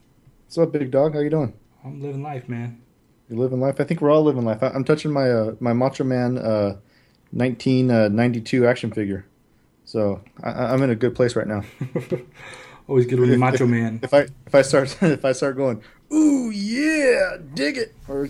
[0.45, 1.13] What's up, big dog?
[1.13, 1.53] How you doing?
[1.85, 2.81] I'm living life, man.
[3.29, 3.79] You're living life?
[3.79, 4.61] I think we're all living life.
[4.61, 6.75] I, I'm touching my uh, my Macho Man uh,
[7.31, 9.25] 1992 action figure,
[9.85, 11.63] so I, I- I'm in a good place right now.
[12.87, 14.01] Always good with the Macho Man.
[14.03, 18.29] If I if I start if I start going, ooh yeah, dig it, or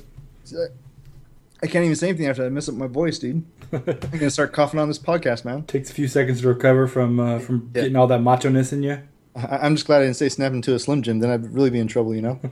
[1.63, 3.43] I can't even say anything after I mess up my voice, dude.
[3.73, 5.63] I'm gonna start coughing on this podcast, man.
[5.63, 7.81] Takes a few seconds to recover from uh, from Yeah.
[7.81, 8.99] getting all that macho ness in you.
[9.35, 11.19] I, I'm just glad I didn't say snap into a Slim Jim.
[11.19, 12.39] Then I'd really be in trouble, you know.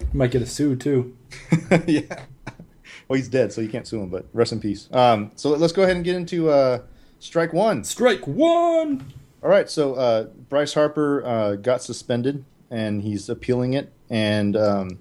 [0.00, 1.16] You might get a sue too.
[1.86, 2.24] yeah.
[3.08, 4.08] Well, he's dead, so you can't sue him.
[4.08, 4.88] But rest in peace.
[4.92, 6.80] Um, so let's go ahead and get into uh,
[7.20, 7.84] strike one.
[7.84, 9.12] Strike one.
[9.44, 14.98] All right, so uh, Bryce Harper uh, got suspended, and he's appealing it, and um,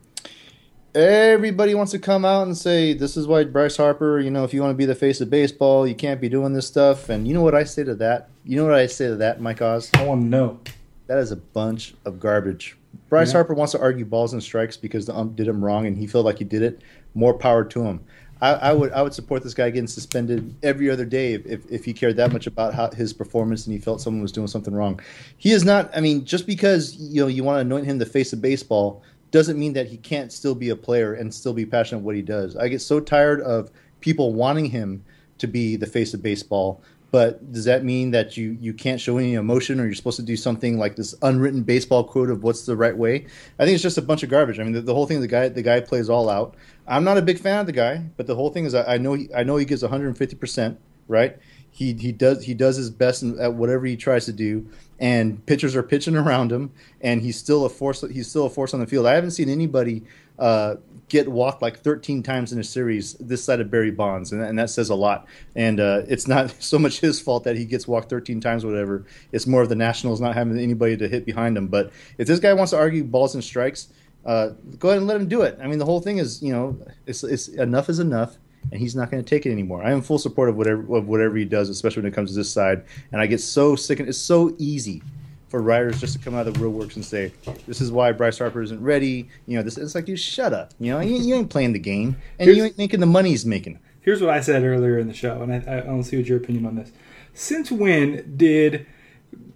[0.93, 4.19] everybody wants to come out and say this is why Bryce Harper.
[4.19, 6.54] You know, if you want to be the face of baseball, you can't be doing
[6.54, 7.10] this stuff.
[7.10, 8.30] And you know what I say to that?
[8.43, 9.89] You know what I say to that, Mike Oz?
[9.93, 10.60] I want to know.
[11.08, 12.77] That is a bunch of garbage.
[13.10, 13.39] Bryce Yeah.
[13.39, 16.08] Harper wants to argue balls and strikes because the ump did him wrong, and he
[16.08, 16.82] felt like he did it.
[17.13, 18.01] More power to him.
[18.41, 21.71] I, I would I would support this guy getting suspended every other day if, if,
[21.71, 24.47] if he cared that much about how, his performance and he felt someone was doing
[24.47, 24.99] something wrong.
[25.38, 25.95] He is not.
[25.95, 29.04] I mean, just because you know you want to anoint him the face of baseball
[29.32, 32.22] doesn't mean that he can't still be a player and still be passionate what he
[32.22, 32.56] does.
[32.56, 35.04] I get so tired of people wanting him
[35.39, 39.17] to be the face of baseball But does that mean that you you can't show
[39.17, 42.65] any emotion, or you're supposed to do something like this unwritten baseball quote of what's
[42.65, 43.26] the right way?
[43.60, 44.60] I think it's just a bunch of garbage.
[44.60, 46.56] I mean, the, the whole thing, the guy the guy plays all out.
[46.88, 48.98] I'm not a big fan of the guy, but the whole thing is I, I
[48.98, 51.38] know he, I know he gives 150 percent, right?
[51.71, 54.67] He he does he does his best at whatever he tries to do,
[54.99, 58.01] and pitchers are pitching around him, and he's still a force.
[58.12, 59.05] He's still a force on the field.
[59.05, 60.03] I haven't seen anybody
[60.38, 60.75] uh,
[61.07, 64.57] get walked like 13 times in a series this side of Barry Bonds, and, and
[64.57, 65.27] that says a lot.
[65.55, 69.05] And uh, it's not so much his fault that he gets walked 13 times, whatever.
[69.31, 71.67] It's more of the Nationals not having anybody to hit behind him.
[71.67, 73.89] But if this guy wants to argue balls and strikes,
[74.25, 75.57] uh, go ahead and let him do it.
[75.62, 78.38] I mean, the whole thing is, you know, it's, it's enough is enough
[78.71, 79.84] and he's not going to take it anymore.
[79.84, 82.36] I am full support of whatever of whatever he does, especially when it comes to
[82.36, 82.84] this side.
[83.12, 85.02] And I get so sick, and it's so easy
[85.50, 87.34] for writers just to come out of the real works and say,
[87.67, 90.74] "This is why Bryce Harper isn't ready." You know, this it's like you shut up.
[90.80, 93.30] You know, you, you ain't playing the game, and Here's- you ain't making the money
[93.32, 93.80] he's making.
[94.02, 96.26] Here's what I said earlier in the show, and I, I want to see what
[96.26, 96.91] your opinion on this.
[97.34, 98.86] Since when did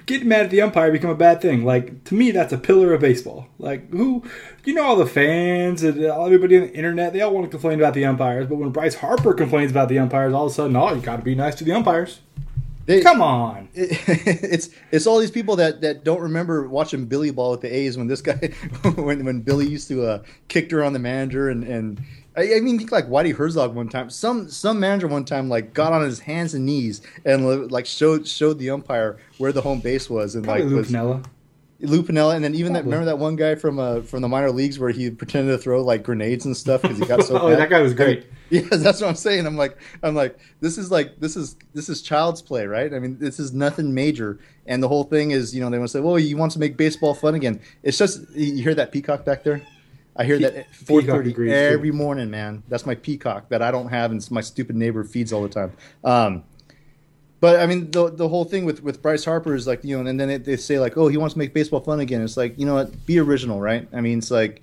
[0.05, 1.65] getting mad at the umpire become a bad thing?
[1.65, 3.47] Like to me, that's a pillar of baseball.
[3.59, 4.23] Like who,
[4.63, 7.79] you know, all the fans and everybody on the internet, they all want to complain
[7.79, 8.47] about the umpires.
[8.47, 11.17] But when Bryce Harper complains about the umpires, all of a sudden, oh, you got
[11.17, 12.19] to be nice to the umpires.
[12.85, 13.69] They- Come on.
[13.73, 13.97] it,
[14.43, 17.97] it's it's all these people that, that don't remember watching Billy Ball with the A's
[17.97, 18.35] when this guy
[18.95, 21.99] when when Billy used to uh, kicked her on the manager and and
[22.37, 25.73] I, I mean think like Whitey Herzog one time some some manager one time like
[25.73, 29.79] got on his hands and knees and like showed showed the umpire where the home
[29.79, 31.25] base was and Probably like Lou was, Piniella.
[31.81, 34.49] Lou Piniella, and then even that remember that one guy from uh from the minor
[34.51, 37.49] leagues where he pretended to throw like grenades and stuff because he got so Oh,
[37.49, 37.59] mad.
[37.59, 38.25] that guy was great.
[38.51, 39.47] Yeah, that's what I'm saying.
[39.47, 42.93] I'm like, I'm like, this is like, this is this is child's play, right?
[42.93, 45.89] I mean, this is nothing major, and the whole thing is, you know, they want
[45.89, 47.59] to say, well, you want to make baseball fun again.
[47.81, 49.63] It's just you hear that peacock back there.
[50.15, 51.57] I hear Pe- that at 4:30 agrees, too.
[51.57, 52.63] every morning, man.
[52.69, 55.73] That's my peacock that I don't have, and my stupid neighbor feeds all the time.
[56.03, 56.43] Um,
[57.41, 60.09] but I mean, the the whole thing with, with Bryce Harper is like, you know,
[60.09, 62.21] and then they, they say like, oh, he wants to make baseball fun again.
[62.21, 63.05] It's like, you know what?
[63.05, 63.87] Be original, right?
[63.93, 64.61] I mean, it's like,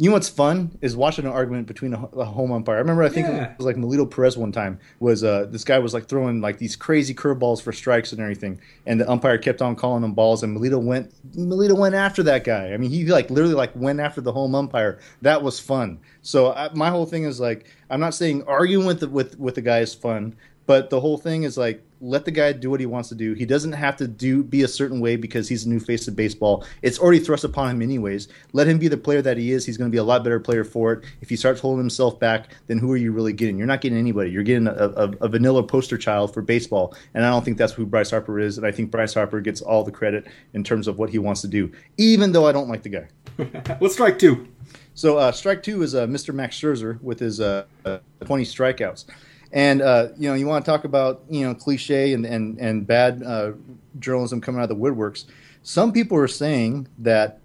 [0.00, 2.76] you know what's fun is watching an argument between a, a home umpire.
[2.76, 3.50] I remember, I think Yeah.
[3.50, 6.56] it was like Melido Perez one time was uh, this guy was like throwing like
[6.56, 10.42] these crazy curveballs for strikes and everything, and the umpire kept on calling them balls,
[10.42, 12.72] and Melido went Melido went after that guy.
[12.72, 14.98] I mean, he like literally like went after the home umpire.
[15.20, 15.98] That was fun.
[16.22, 19.54] So I, my whole thing is like, I'm not saying arguing with the, with with
[19.54, 20.34] the guy is fun,
[20.64, 23.34] but the whole thing is like let the guy do what he wants to do.
[23.34, 26.16] He doesn't have to do be a certain way because he's a new face of
[26.16, 26.64] baseball.
[26.82, 28.28] It's already thrust upon him anyways.
[28.52, 29.66] Let him be the player that he is.
[29.66, 31.04] He's going to be a lot better player for it.
[31.20, 33.58] If he starts holding himself back, then who are you really getting?
[33.58, 34.30] You're not getting anybody.
[34.30, 37.72] You're getting a, a, a vanilla poster child for baseball, and I don't think that's
[37.72, 38.56] who Bryce Harper is.
[38.56, 41.42] And I think Bryce Harper gets all the credit in terms of what he wants
[41.42, 43.08] to do, even though I don't like the guy.
[43.80, 44.48] Let's strike two.
[44.94, 46.34] So uh, strike two is uh, Mr.
[46.34, 49.04] Max Scherzer with his uh, uh, 20 strikeouts.
[49.52, 52.86] And uh, you know, you want to talk about you know cliche and and and
[52.86, 53.52] bad uh,
[53.98, 55.24] journalism coming out of the woodworks.
[55.62, 57.40] Some people are saying that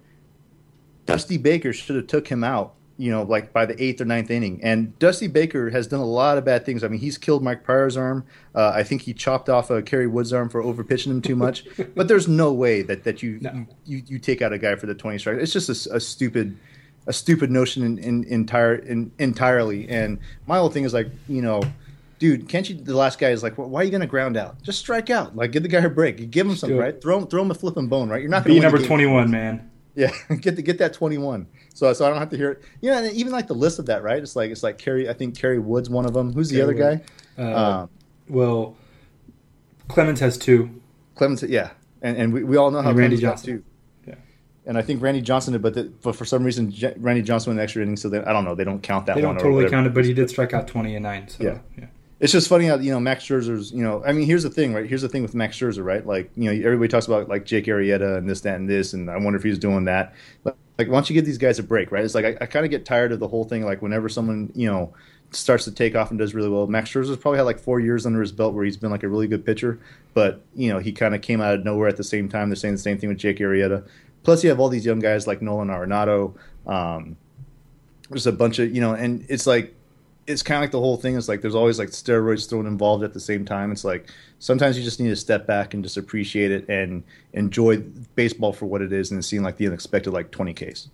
[1.04, 2.74] Dusty Baker should have took him out.
[2.98, 4.58] You know, like by the eighth or ninth inning.
[4.62, 6.82] And Dusty Baker has done a lot of bad things.
[6.82, 8.24] I mean, he's killed Mike Prior's arm.
[8.54, 11.66] Uh, I think he chopped off uh, Kerry Wood's arm for overpitching him too much.
[11.94, 13.66] but there's no way that that you No.
[13.84, 15.36] you, you, take out a guy for the 20 strike.
[15.40, 16.56] It's just a a, stupid
[17.06, 19.90] a stupid notion in, in entire in, entirely.
[19.90, 21.60] And my whole thing is like, you know,
[22.18, 22.76] dude, can't you?
[22.76, 24.60] The last guy is like, well, why are you going to ground out?
[24.62, 25.36] Just strike out.
[25.36, 26.30] Like, give the guy a break.
[26.30, 27.00] Give him something, right?
[27.00, 28.20] Throw him, throw him a flipping bone, right?
[28.20, 29.70] You're not going to Be number 21, man.
[29.94, 31.46] Yeah, get the, get that 21.
[31.74, 32.62] So so I don't have to hear it.
[32.82, 34.22] Yeah, and even like the list of that, right?
[34.22, 35.08] It's like it's like Kerry.
[35.08, 36.32] I think Kerry Wood's one of them.
[36.32, 37.04] Who's the Kerry other Wood.
[37.36, 37.42] guy?
[37.42, 37.90] Uh, Um,
[38.28, 38.76] well,
[39.88, 40.80] Clemens has two.
[41.14, 41.70] Clemens, yeah,
[42.02, 43.64] and and we, we all know how And Randy Clemens Johnson.
[44.06, 44.14] Yeah.
[44.66, 47.50] And I think Randy Johnson did, but, the, but for some reason J- Randy Johnson
[47.50, 48.54] went an extra inning, so they, I don't know.
[48.54, 49.36] They don't count that They one.
[49.36, 51.28] don't totally count it, but he did strike out 20 and 9.
[51.28, 51.58] So, Yeah.
[51.78, 51.86] yeah.
[52.18, 53.72] It's just funny how you know Max Scherzer's.
[53.72, 54.86] You know, I mean, here's the thing, right?
[54.86, 56.06] Here's the thing with Max Scherzer, right?
[56.06, 59.10] Like, you know, everybody talks about like Jake Arrieta and this, that, and this, and
[59.10, 60.14] I wonder if he's doing that.
[60.44, 62.04] Like, like why don't you give these guys a break, right?
[62.04, 63.64] It's like I, I kind of get tired of the whole thing.
[63.64, 64.94] Like, whenever someone you know
[65.30, 68.06] starts to take off and does really well, Max Scherzer's probably had like four years
[68.06, 69.78] under his belt where he's been like a really good pitcher,
[70.14, 72.48] but you know, he kind of came out of nowhere at the same time.
[72.48, 73.86] They're saying the same thing with Jake Arrieta.
[74.22, 76.34] Plus, you have all these young guys like Nolan Arenado.
[76.66, 77.16] Um,
[78.08, 79.74] there's a bunch of you know, and it's like
[80.26, 83.04] it's kind of like the whole thing is like there's always like steroids thrown involved
[83.04, 83.70] at the same time.
[83.72, 84.08] It's like
[84.38, 87.78] sometimes you just need to step back and just appreciate it and enjoy
[88.16, 90.88] baseball for what it is and seeing like the unexpected like 20 Ks.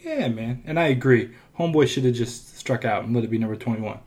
[0.00, 0.62] Yeah, man.
[0.66, 1.30] And I agree.
[1.58, 3.98] Homeboy should have just struck out and let it be number 21.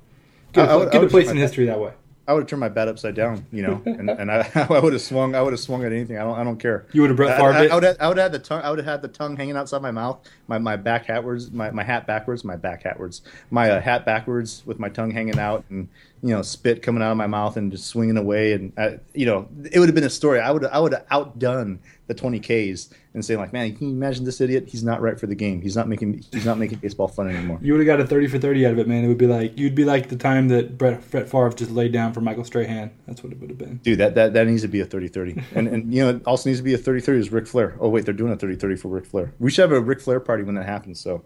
[0.54, 1.92] Get, I- I a, would- get a place in history that way.
[2.28, 4.94] I would have turned my bat upside down, you know, and, and I, I would
[4.94, 5.36] have swung.
[5.36, 6.18] I would have swung at anything.
[6.18, 6.40] I don't.
[6.40, 6.86] I don't care.
[6.92, 7.72] You would have Brett I, Favre I, it?
[7.72, 8.62] I would have, I would have had the tongue.
[8.64, 10.20] I would have had the tongue hanging outside my mouth.
[10.48, 11.52] My, my back hatwards.
[11.52, 12.44] My, my hat backwards.
[12.44, 13.22] My back hatwards.
[13.52, 15.88] My uh, hat backwards with my tongue hanging out, and
[16.26, 19.28] you know, spit coming out of my mouth and just swinging away, and I, you
[19.28, 20.40] know, it would have been a story.
[20.40, 23.94] I would I would have outdone the 20 Ks and saying like, man, can you
[23.94, 24.66] imagine this idiot?
[24.68, 25.62] He's not right for the game.
[25.62, 27.60] He's not making he's not making baseball fun anymore.
[27.62, 29.04] You would have got a thirty for thirty out of it, man.
[29.04, 31.92] It would be like you'd be like the time that Brett, Brett Favre just laid
[31.92, 32.90] down for Michael Strahan.
[33.06, 33.78] That's what it would have been.
[33.84, 35.44] Dude, that, that, that needs to be a 30-30.
[35.56, 37.78] And and you know, it also needs to be a 30-30 is Ric Flair.
[37.80, 39.32] Oh wait, they're doing a 30-30 for Ric Flair.
[39.38, 41.00] We should have a Ric Flair party when that happens.
[41.00, 41.24] So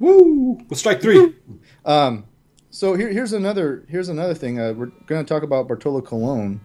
[0.00, 0.58] Woo!
[0.68, 1.34] Well, strike three.
[1.84, 2.24] Um,
[2.70, 4.60] so here, here's another here's another thing.
[4.60, 6.60] Uh, we're going to talk about Bartolo Colon,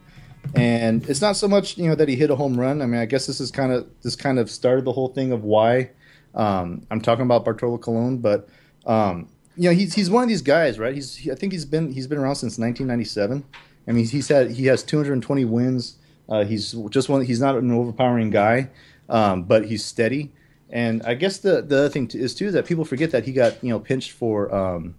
[0.55, 2.81] and it's not so much you know that he hit a home run.
[2.81, 5.31] I mean, I guess this is kind of this kind of started the whole thing
[5.31, 5.89] of why
[6.35, 8.47] um, I'm talking about Bartolo Colon, but
[8.85, 10.93] um, you know he's he's one of these guys, right?
[10.93, 13.43] He's he, I think he's been he's been around since 1997.
[13.87, 15.97] I mean, he's had he has 220 wins.
[16.29, 17.25] Uh, he's just one.
[17.25, 18.69] He's not an overpowering guy,
[19.09, 20.31] um, but he's steady.
[20.69, 23.63] And I guess the the other thing is too that people forget that he got
[23.63, 24.95] you know pinched for um,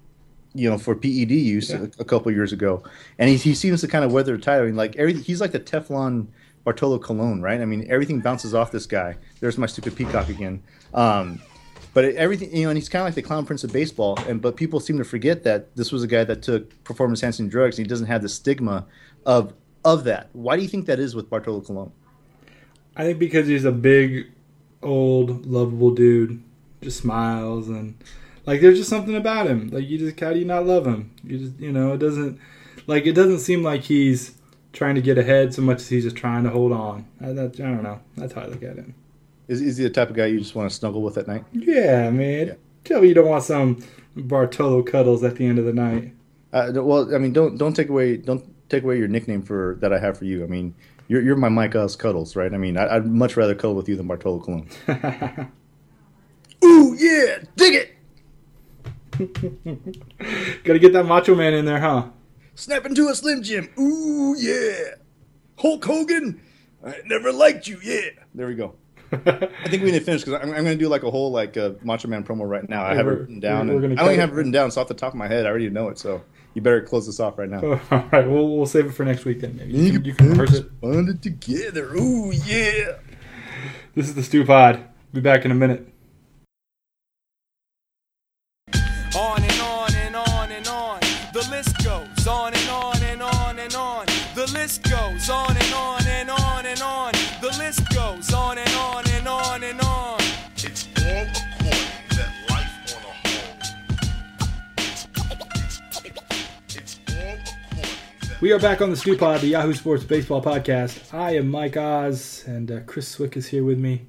[0.56, 1.86] you know for PED use Yeah.
[1.98, 2.82] a, a couple years ago,
[3.18, 4.60] and he, he seems to kind of weather the tide.
[4.60, 6.26] I mean, like every he's like the Teflon
[6.64, 7.60] Bartolo Colon, right?
[7.60, 9.16] I mean, everything bounces off this guy.
[9.40, 10.62] There's my stupid peacock again.
[10.94, 11.40] Um,
[11.94, 14.18] but everything, you know, and he's kind of like the clown prince of baseball.
[14.28, 17.48] And but people seem to forget that this was a guy that took performance enhancing
[17.48, 18.86] drugs, and he doesn't have the stigma
[19.24, 19.52] of
[19.84, 20.28] of that.
[20.32, 21.92] Why do you think that is with Bartolo Colon?
[22.96, 24.26] I think because he's a big,
[24.82, 26.42] old, lovable dude,
[26.82, 27.94] just smiles and
[28.46, 29.68] like there's just something about him.
[29.70, 31.12] Like you just how do you not love him?
[31.24, 32.40] You just you know it doesn't
[32.86, 34.36] like it doesn't seem like he's
[34.72, 37.06] trying to get ahead so much as he's just trying to hold on.
[37.20, 38.00] I, that, I don't know.
[38.16, 38.94] That's how I look at him.
[39.48, 41.44] Is is he the type of guy you just want to snuggle with at night?
[41.52, 42.46] Yeah, man.
[42.48, 42.54] Yeah.
[42.84, 43.82] Tell me you don't want some
[44.16, 46.12] Bartolo cuddles at the end of the night.
[46.52, 49.92] Uh, well, I mean, don't don't take away don't take away your nickname for that
[49.92, 50.44] I have for you.
[50.44, 50.74] I mean,
[51.08, 52.52] you're you're my Mike Oz Cuddles, right?
[52.52, 54.68] I mean, I, I'd much rather cuddle with you than Bartolo Colon.
[56.64, 57.95] Ooh yeah, dig it!
[59.18, 62.08] Gotta get that Macho Man in there, huh?
[62.54, 63.68] Snap into a Slim Jim.
[63.78, 64.94] Ooh yeah,
[65.58, 66.40] Hulk Hogan.
[66.84, 67.78] I never liked you.
[67.82, 68.74] Yeah, there we go.
[69.12, 69.18] I
[69.68, 71.56] think we need to finish because I'm, I'm going to do like a whole like
[71.56, 72.84] uh, Macho Man promo right now.
[72.84, 73.68] I have it written down.
[73.68, 74.32] we're- we're and I don't even have it.
[74.32, 74.66] it written down.
[74.68, 75.46] It's off the top of my head.
[75.46, 75.98] I already know it.
[75.98, 76.22] So
[76.54, 77.60] you better close this off right now.
[77.90, 79.56] All right, we'll we'll save it for next week then.
[79.56, 80.80] Maybe you can, you can rehearse it.
[80.80, 81.94] Bond it together.
[81.94, 82.96] Ooh yeah.
[83.94, 84.84] This is the Stew Pod.
[85.12, 85.88] Be back in a minute.
[108.42, 111.14] We are back on the Stew Pod, the Yahoo Sports Baseball Podcast.
[111.14, 114.04] I am Mike Oz, and uh, Chris Cwik is here with me.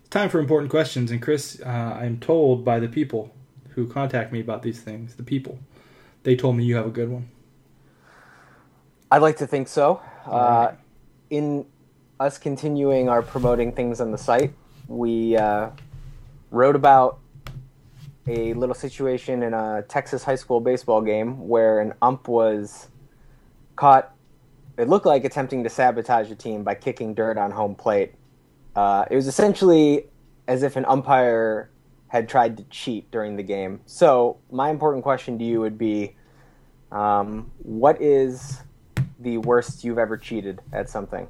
[0.00, 3.32] It's time for important questions, and Chris, uh, I'm told by the people
[3.70, 5.60] who contact me about these things, the people,
[6.24, 7.28] they told me you have a good one.
[9.12, 10.00] I'd like to think so.
[10.26, 10.72] Uh,
[11.30, 11.64] in
[12.18, 14.52] us continuing our promoting things on the site,
[14.88, 15.70] we uh,
[16.50, 17.20] wrote about
[18.26, 22.88] a little situation in a Texas high school baseball game where an ump was
[23.78, 24.12] caught.
[24.76, 28.14] It looked like attempting to sabotage a team by kicking dirt on home plate.
[28.76, 30.06] Uh, it was essentially
[30.46, 31.70] as if an umpire
[32.08, 33.80] had tried to cheat during the game.
[33.86, 36.16] So, my important question to you would be
[36.90, 38.60] um, what is
[39.20, 41.28] the worst you've ever cheated at something?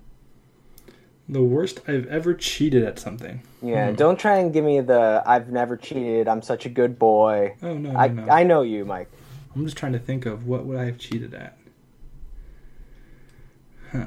[1.28, 3.42] The worst I've ever cheated at something.
[3.60, 7.56] Yeah, don't try and give me the I've never cheated, I'm such a good boy.
[7.62, 8.28] Oh, no, no, I, no.
[8.30, 9.10] I know you, Mike.
[9.54, 11.57] I'm just trying to think of what would I have cheated at.
[13.92, 14.06] Huh.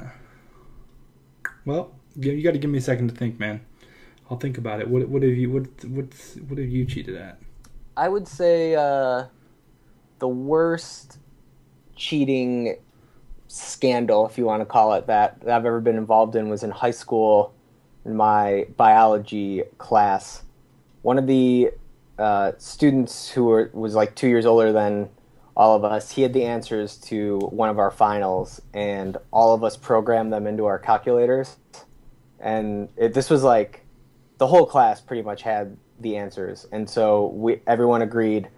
[1.64, 3.64] Well, you, got to give me a second to think, man.
[4.30, 4.88] I'll think about it.
[4.88, 7.38] What what have you what what's what have you cheated at?
[7.96, 9.26] I would say uh,
[10.18, 11.18] the worst
[11.94, 12.76] cheating
[13.48, 16.62] scandal, if you want to call it that, that I've ever been involved in was
[16.62, 17.52] in high school
[18.04, 20.42] in my biology class.
[21.02, 21.70] One of the
[22.18, 25.10] uh, students who were, was like two years older than
[25.56, 29.62] all of us, he had the answers to one of our finals, and all of
[29.62, 31.56] us programmed them into our calculators.
[32.40, 33.84] And it, this was like
[34.38, 38.48] the whole class pretty much had the answers, and so we everyone agreed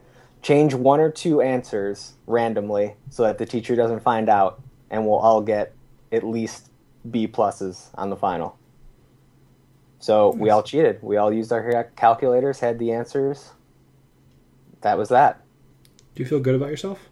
[0.41, 5.19] change one or two answers randomly so that the teacher doesn't find out, and we'll
[5.19, 5.75] all get
[6.13, 6.71] at least
[7.11, 8.57] B pluses on the final.
[9.99, 11.03] So we all cheated.
[11.03, 13.53] We all used our calculators, had the answers.
[14.83, 15.44] That was that.
[16.15, 17.09] Do you feel good about yourself?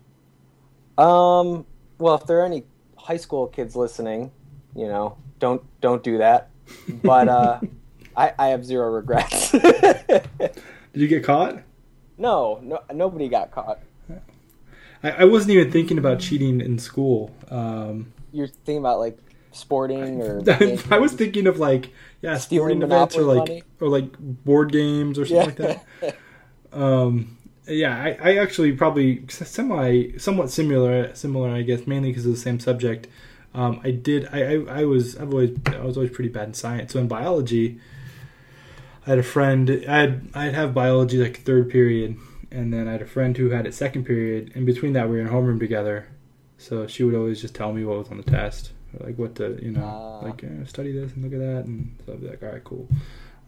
[0.97, 1.67] Um,
[1.99, 2.65] well, if there are any
[2.97, 4.31] high school kids listening,
[4.75, 6.51] you know, don't don't do that.
[7.03, 7.61] But uh,
[8.17, 9.51] I, I have zero regrets.
[9.53, 10.21] Did
[10.95, 11.63] you get caught?
[12.19, 13.81] no, no, nobody got caught.
[15.03, 17.35] I, I wasn't even thinking about cheating in school.
[17.51, 19.19] Um, You're thinking about like
[19.51, 20.43] sporting or
[20.91, 21.91] I was thinking of like
[22.21, 23.63] yeah, sporting events or like money?
[23.81, 26.17] or like board games or something like that.
[26.73, 27.37] Um,
[27.67, 32.39] yeah, I, I actually probably semi somewhat similar similar I guess mainly because of the
[32.39, 33.07] same subject.
[33.55, 36.55] Um, I did I, I, I was I've always I was always pretty bad in
[36.55, 36.93] science.
[36.93, 37.79] So in biology,
[39.07, 42.17] I had a friend I had I'd have biology like third period,
[42.51, 44.53] and then I had a friend who had it second period.
[44.55, 46.07] And between that, we were in homeroom together.
[46.59, 49.59] So she would always just tell me what was on the test, like what to,
[49.61, 50.25] you know, Ah.
[50.25, 52.63] like uh, study this and look at that, and so I'd be like, all right,
[52.63, 52.87] cool.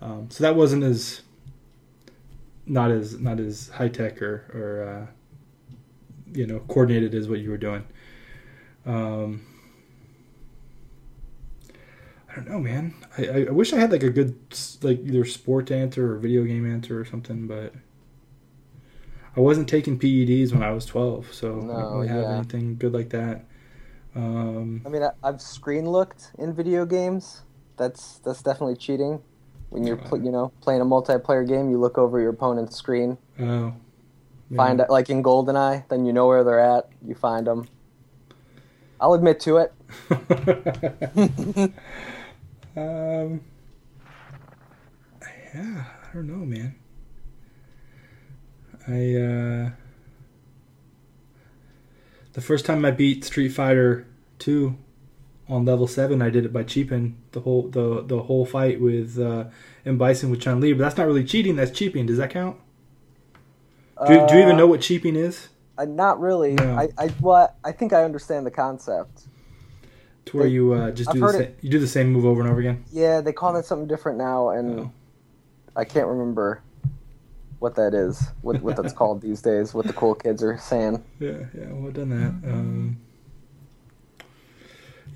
[0.03, 1.23] Um, so that wasn't as,
[2.67, 5.07] not as not as high tech or or uh,
[6.33, 7.85] you know coordinated as what you were doing.
[8.87, 9.47] Um,
[12.31, 12.95] I don't know, man.
[13.17, 14.37] I, I, wish I had like a good
[14.83, 17.73] like either sport answer or video game answer or something, but
[19.37, 22.37] I wasn't taking PEDs when I was twelve, so I don't really have yeah.
[22.37, 23.45] anything good like that.
[24.15, 27.43] Um, I mean, I, I've screen looked in video games.
[27.77, 29.23] That's that's definitely cheating.
[29.75, 33.75] When you're you know playing a multiplayer game, you look over your opponent's screen, oh,
[34.49, 34.57] yeah.
[34.57, 36.89] find like in GoldenEye, then you know where they're at.
[37.05, 37.67] You find them.
[39.01, 39.73] I'll admit to it.
[42.77, 43.41] um,
[45.53, 46.77] yeah, I don't know, man.
[48.87, 49.71] I uh,
[52.35, 54.07] the first time I beat Street Fighter
[54.39, 54.77] Two
[55.49, 59.19] on level seven, I did it by cheaping the whole the the whole fight with
[59.19, 59.45] uh,
[59.85, 60.73] M Bison with Chun Li.
[60.73, 61.57] But that's not really cheating.
[61.57, 62.07] That's cheaping.
[62.07, 62.57] Does that count?
[64.07, 65.49] Do, do you even Uh, know what cheaping is?
[65.79, 66.55] Uh, not really.
[66.55, 66.75] No.
[66.77, 69.27] I, I well, I think I understand the concept.
[70.27, 72.11] To where you uh, just I've do the heard sa- it- you do the same
[72.13, 72.85] move over and over again.
[72.93, 74.93] Yeah, they call it something different now, and Oh.
[75.77, 76.63] I can't remember
[77.59, 78.23] what that is.
[78.43, 79.75] What what that's called these days.
[79.75, 81.05] What the cool kids are saying.
[81.21, 82.51] Yeah, yeah, well, I've done that.
[82.51, 82.97] Um,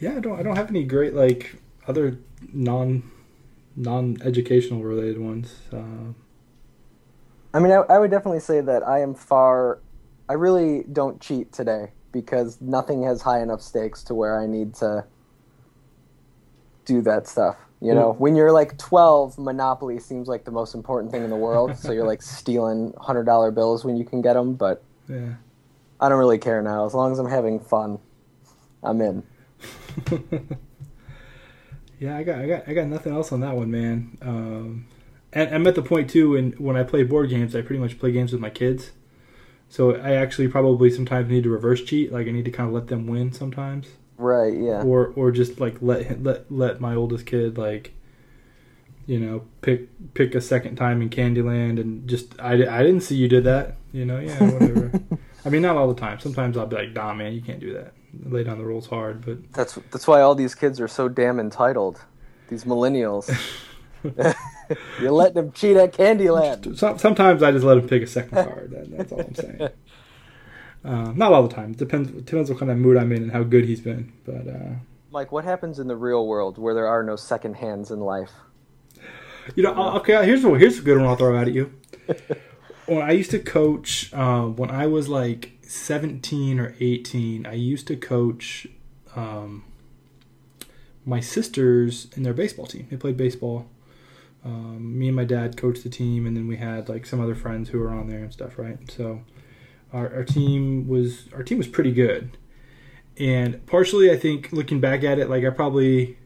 [0.00, 2.18] yeah, I don't, I don't have any great like other
[2.52, 3.10] non,
[3.76, 5.54] non educational related ones.
[5.72, 6.12] Uh,
[7.54, 9.80] I mean, I, I would definitely say that I am far.
[10.28, 14.74] I really don't cheat today because nothing has high enough stakes to where I need
[14.76, 15.04] to
[16.84, 17.56] do that stuff.
[17.80, 21.36] You know, when you're like 12, Monopoly seems like the most important thing in the
[21.36, 21.76] world.
[21.78, 24.54] so you're like stealing hundred dollar bills when you can get them.
[24.54, 25.34] But yeah.
[26.00, 26.86] I don't really care now.
[26.86, 28.00] As long as I'm having fun,
[28.82, 29.22] I'm in.
[31.98, 34.18] yeah, I got, I got, I got nothing else on that one, man.
[34.22, 34.86] Um,
[35.32, 37.98] and I'm at the point too, when when I play board games, I pretty much
[37.98, 38.92] play games with my kids.
[39.68, 42.12] So I actually probably sometimes need to reverse cheat.
[42.12, 43.88] Like I need to kind of let them win sometimes.
[44.16, 44.52] Right?
[44.52, 44.82] Yeah.
[44.82, 47.92] or or just like let let let my oldest kid like
[49.06, 53.14] you know pick pick a second time in Candyland and just I, I didn't see
[53.14, 55.00] you did that you know yeah whatever
[55.44, 57.72] I mean not all the time sometimes I'll be like nah man you can't do
[57.74, 57.92] that
[58.24, 61.38] lay down the rules hard but That's that's why all these kids are so damn
[61.38, 62.00] entitled.
[62.48, 63.28] These millennials.
[65.00, 66.76] You're letting them cheat at Candyland.
[66.78, 69.60] some, sometimes I just let him pick a second card that, that's all I'm saying
[70.84, 73.42] uh, not all the time depends depends what kind of mood I'm in and how
[73.42, 74.74] good he's been but uh,
[75.10, 78.32] Mike, what happens in the real world where there are no second hands in life?
[79.56, 80.24] You know, I'll- okay.
[80.26, 80.42] Here's.
[80.42, 81.06] Here's a good one.
[81.06, 81.72] I'll throw out at you.
[82.84, 87.86] when I used to coach, um, when I was like 17 or 18, I used
[87.88, 88.66] to coach
[89.14, 89.64] um,
[91.04, 92.86] my sisters in their baseball team.
[92.90, 93.66] They played baseball.
[94.42, 97.34] Um, me and my dad coached the team, and then we had like some other
[97.34, 98.78] friends who were on there and stuff, right?
[98.90, 99.20] So
[99.92, 102.38] our, our team was our team was pretty good,
[103.18, 106.16] and partially, I think looking back at it, like I probably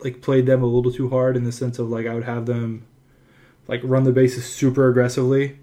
[0.00, 2.44] like played them a little too hard in the sense of like I would have
[2.44, 2.86] them
[3.66, 5.58] like run the bases super aggressively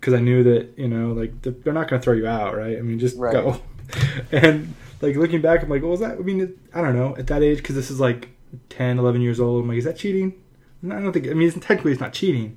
[0.00, 2.78] because I knew that you know like they're not going to throw you out, right?
[2.78, 3.32] I mean, just Right.
[3.32, 3.60] go.
[4.32, 6.12] and like looking back, I'm like, what was that?
[6.12, 7.16] I mean, I don't know.
[7.16, 8.28] At that age, because this is like
[8.70, 10.34] 10, 11 years old, I'm like, is that cheating?
[10.82, 11.26] No, I don't think.
[11.28, 12.56] I mean, it's, technically, it's not cheating,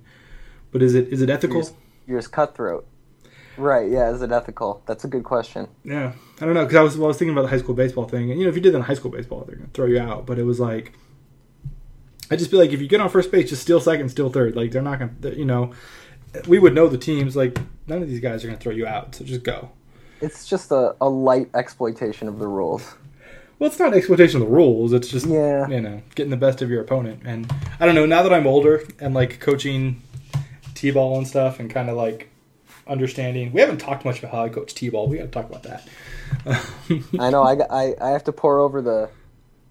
[0.72, 1.58] but is it is it ethical?
[1.58, 1.76] You're just,
[2.08, 2.88] you're just cutthroat.
[3.56, 4.82] Right, yeah, is it ethical?
[4.88, 5.68] That's a good question.
[5.84, 7.76] Yeah, I don't know because I was well, I was thinking about the high school
[7.76, 9.70] baseball thing, and you know, if you did that in high school baseball, they're gonna
[9.74, 10.26] throw you out.
[10.26, 10.94] But it was like,
[12.32, 14.56] I just feel like if you get on first base, just steal second, steal third.
[14.56, 15.72] Like they're not gonna, you know,
[16.48, 17.36] we would know the teams.
[17.36, 17.58] Like
[17.88, 19.70] none of these guys are gonna throw you out, so just go.
[20.22, 22.96] It's just a, a light exploitation of the rules.
[23.60, 24.94] Well, it's not exploitation of the rules.
[24.94, 25.68] It's just Yeah.
[25.68, 27.22] you know getting the best of your opponent.
[27.26, 28.06] And I don't know.
[28.06, 30.02] Now that I'm older and like coaching
[30.76, 32.30] t-ball and stuff, and kind of like
[32.88, 35.08] understanding, we haven't talked much about how I coach t-ball.
[35.08, 35.88] We got to talk about that.
[37.20, 39.10] I know, I, I, I have to pour over the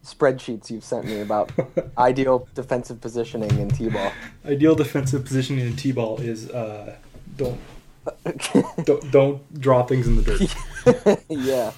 [0.05, 1.53] spreadsheets you've sent me about
[1.99, 4.13] ideal defensive positioning in T-ball.
[4.45, 6.97] Ideal defensive positioning in t-ball is uh,
[7.37, 7.61] don't
[8.85, 11.25] don't, don't draw things in the dirt.
[11.29, 11.73] yeah.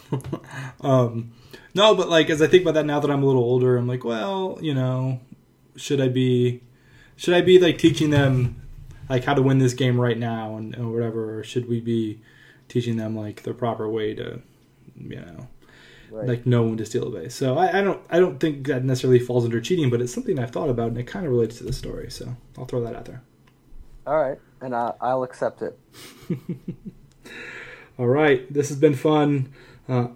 [0.81, 1.33] um,
[1.75, 3.87] No, but like as I think about that now that I'm a little older, I'm
[3.87, 5.21] like, well, you know,
[5.77, 6.63] should I be,
[7.17, 8.63] should I be like teaching them
[9.09, 12.21] like how to win this game right now and, and whatever, or should we be
[12.69, 14.41] teaching them like the proper way to,
[14.97, 15.49] you know,
[16.15, 16.29] Right.
[16.29, 17.35] like when to steal a base?
[17.35, 20.39] So I, I don't, I don't think that necessarily falls under cheating, but it's something
[20.39, 22.09] I've thought about and it kind of relates to the story.
[22.11, 23.23] So I'll throw that out there.
[24.07, 25.79] All right, and I, I'll accept it.
[27.99, 29.53] All right, this has been fun.
[29.89, 30.09] Uh,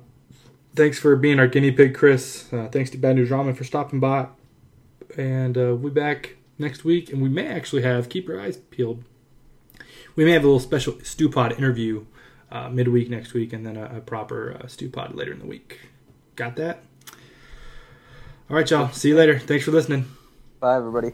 [0.77, 2.53] thanks for being our guinea pig, Chris.
[2.53, 4.29] Uh, thanks to Bad News Ramen for stopping by.
[5.17, 8.57] And uh, we'll be back next week, and we may actually have keep your eyes
[8.57, 9.03] peeled.
[10.17, 12.05] We may have a little special stew pod interview
[12.51, 15.47] uh, midweek next week, and then a, a proper uh, stew pod later in the
[15.47, 15.81] week.
[16.39, 16.79] Got that?
[18.49, 18.93] All right, y'all.
[18.93, 19.41] See you later.
[19.41, 20.05] Thanks for listening.
[20.61, 21.13] Bye, everybody.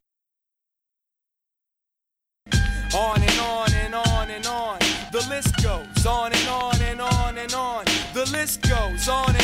[2.95, 4.79] On and on and on and on.
[5.13, 7.87] The list goes on and on and on and on.
[8.13, 9.44] The list goes on and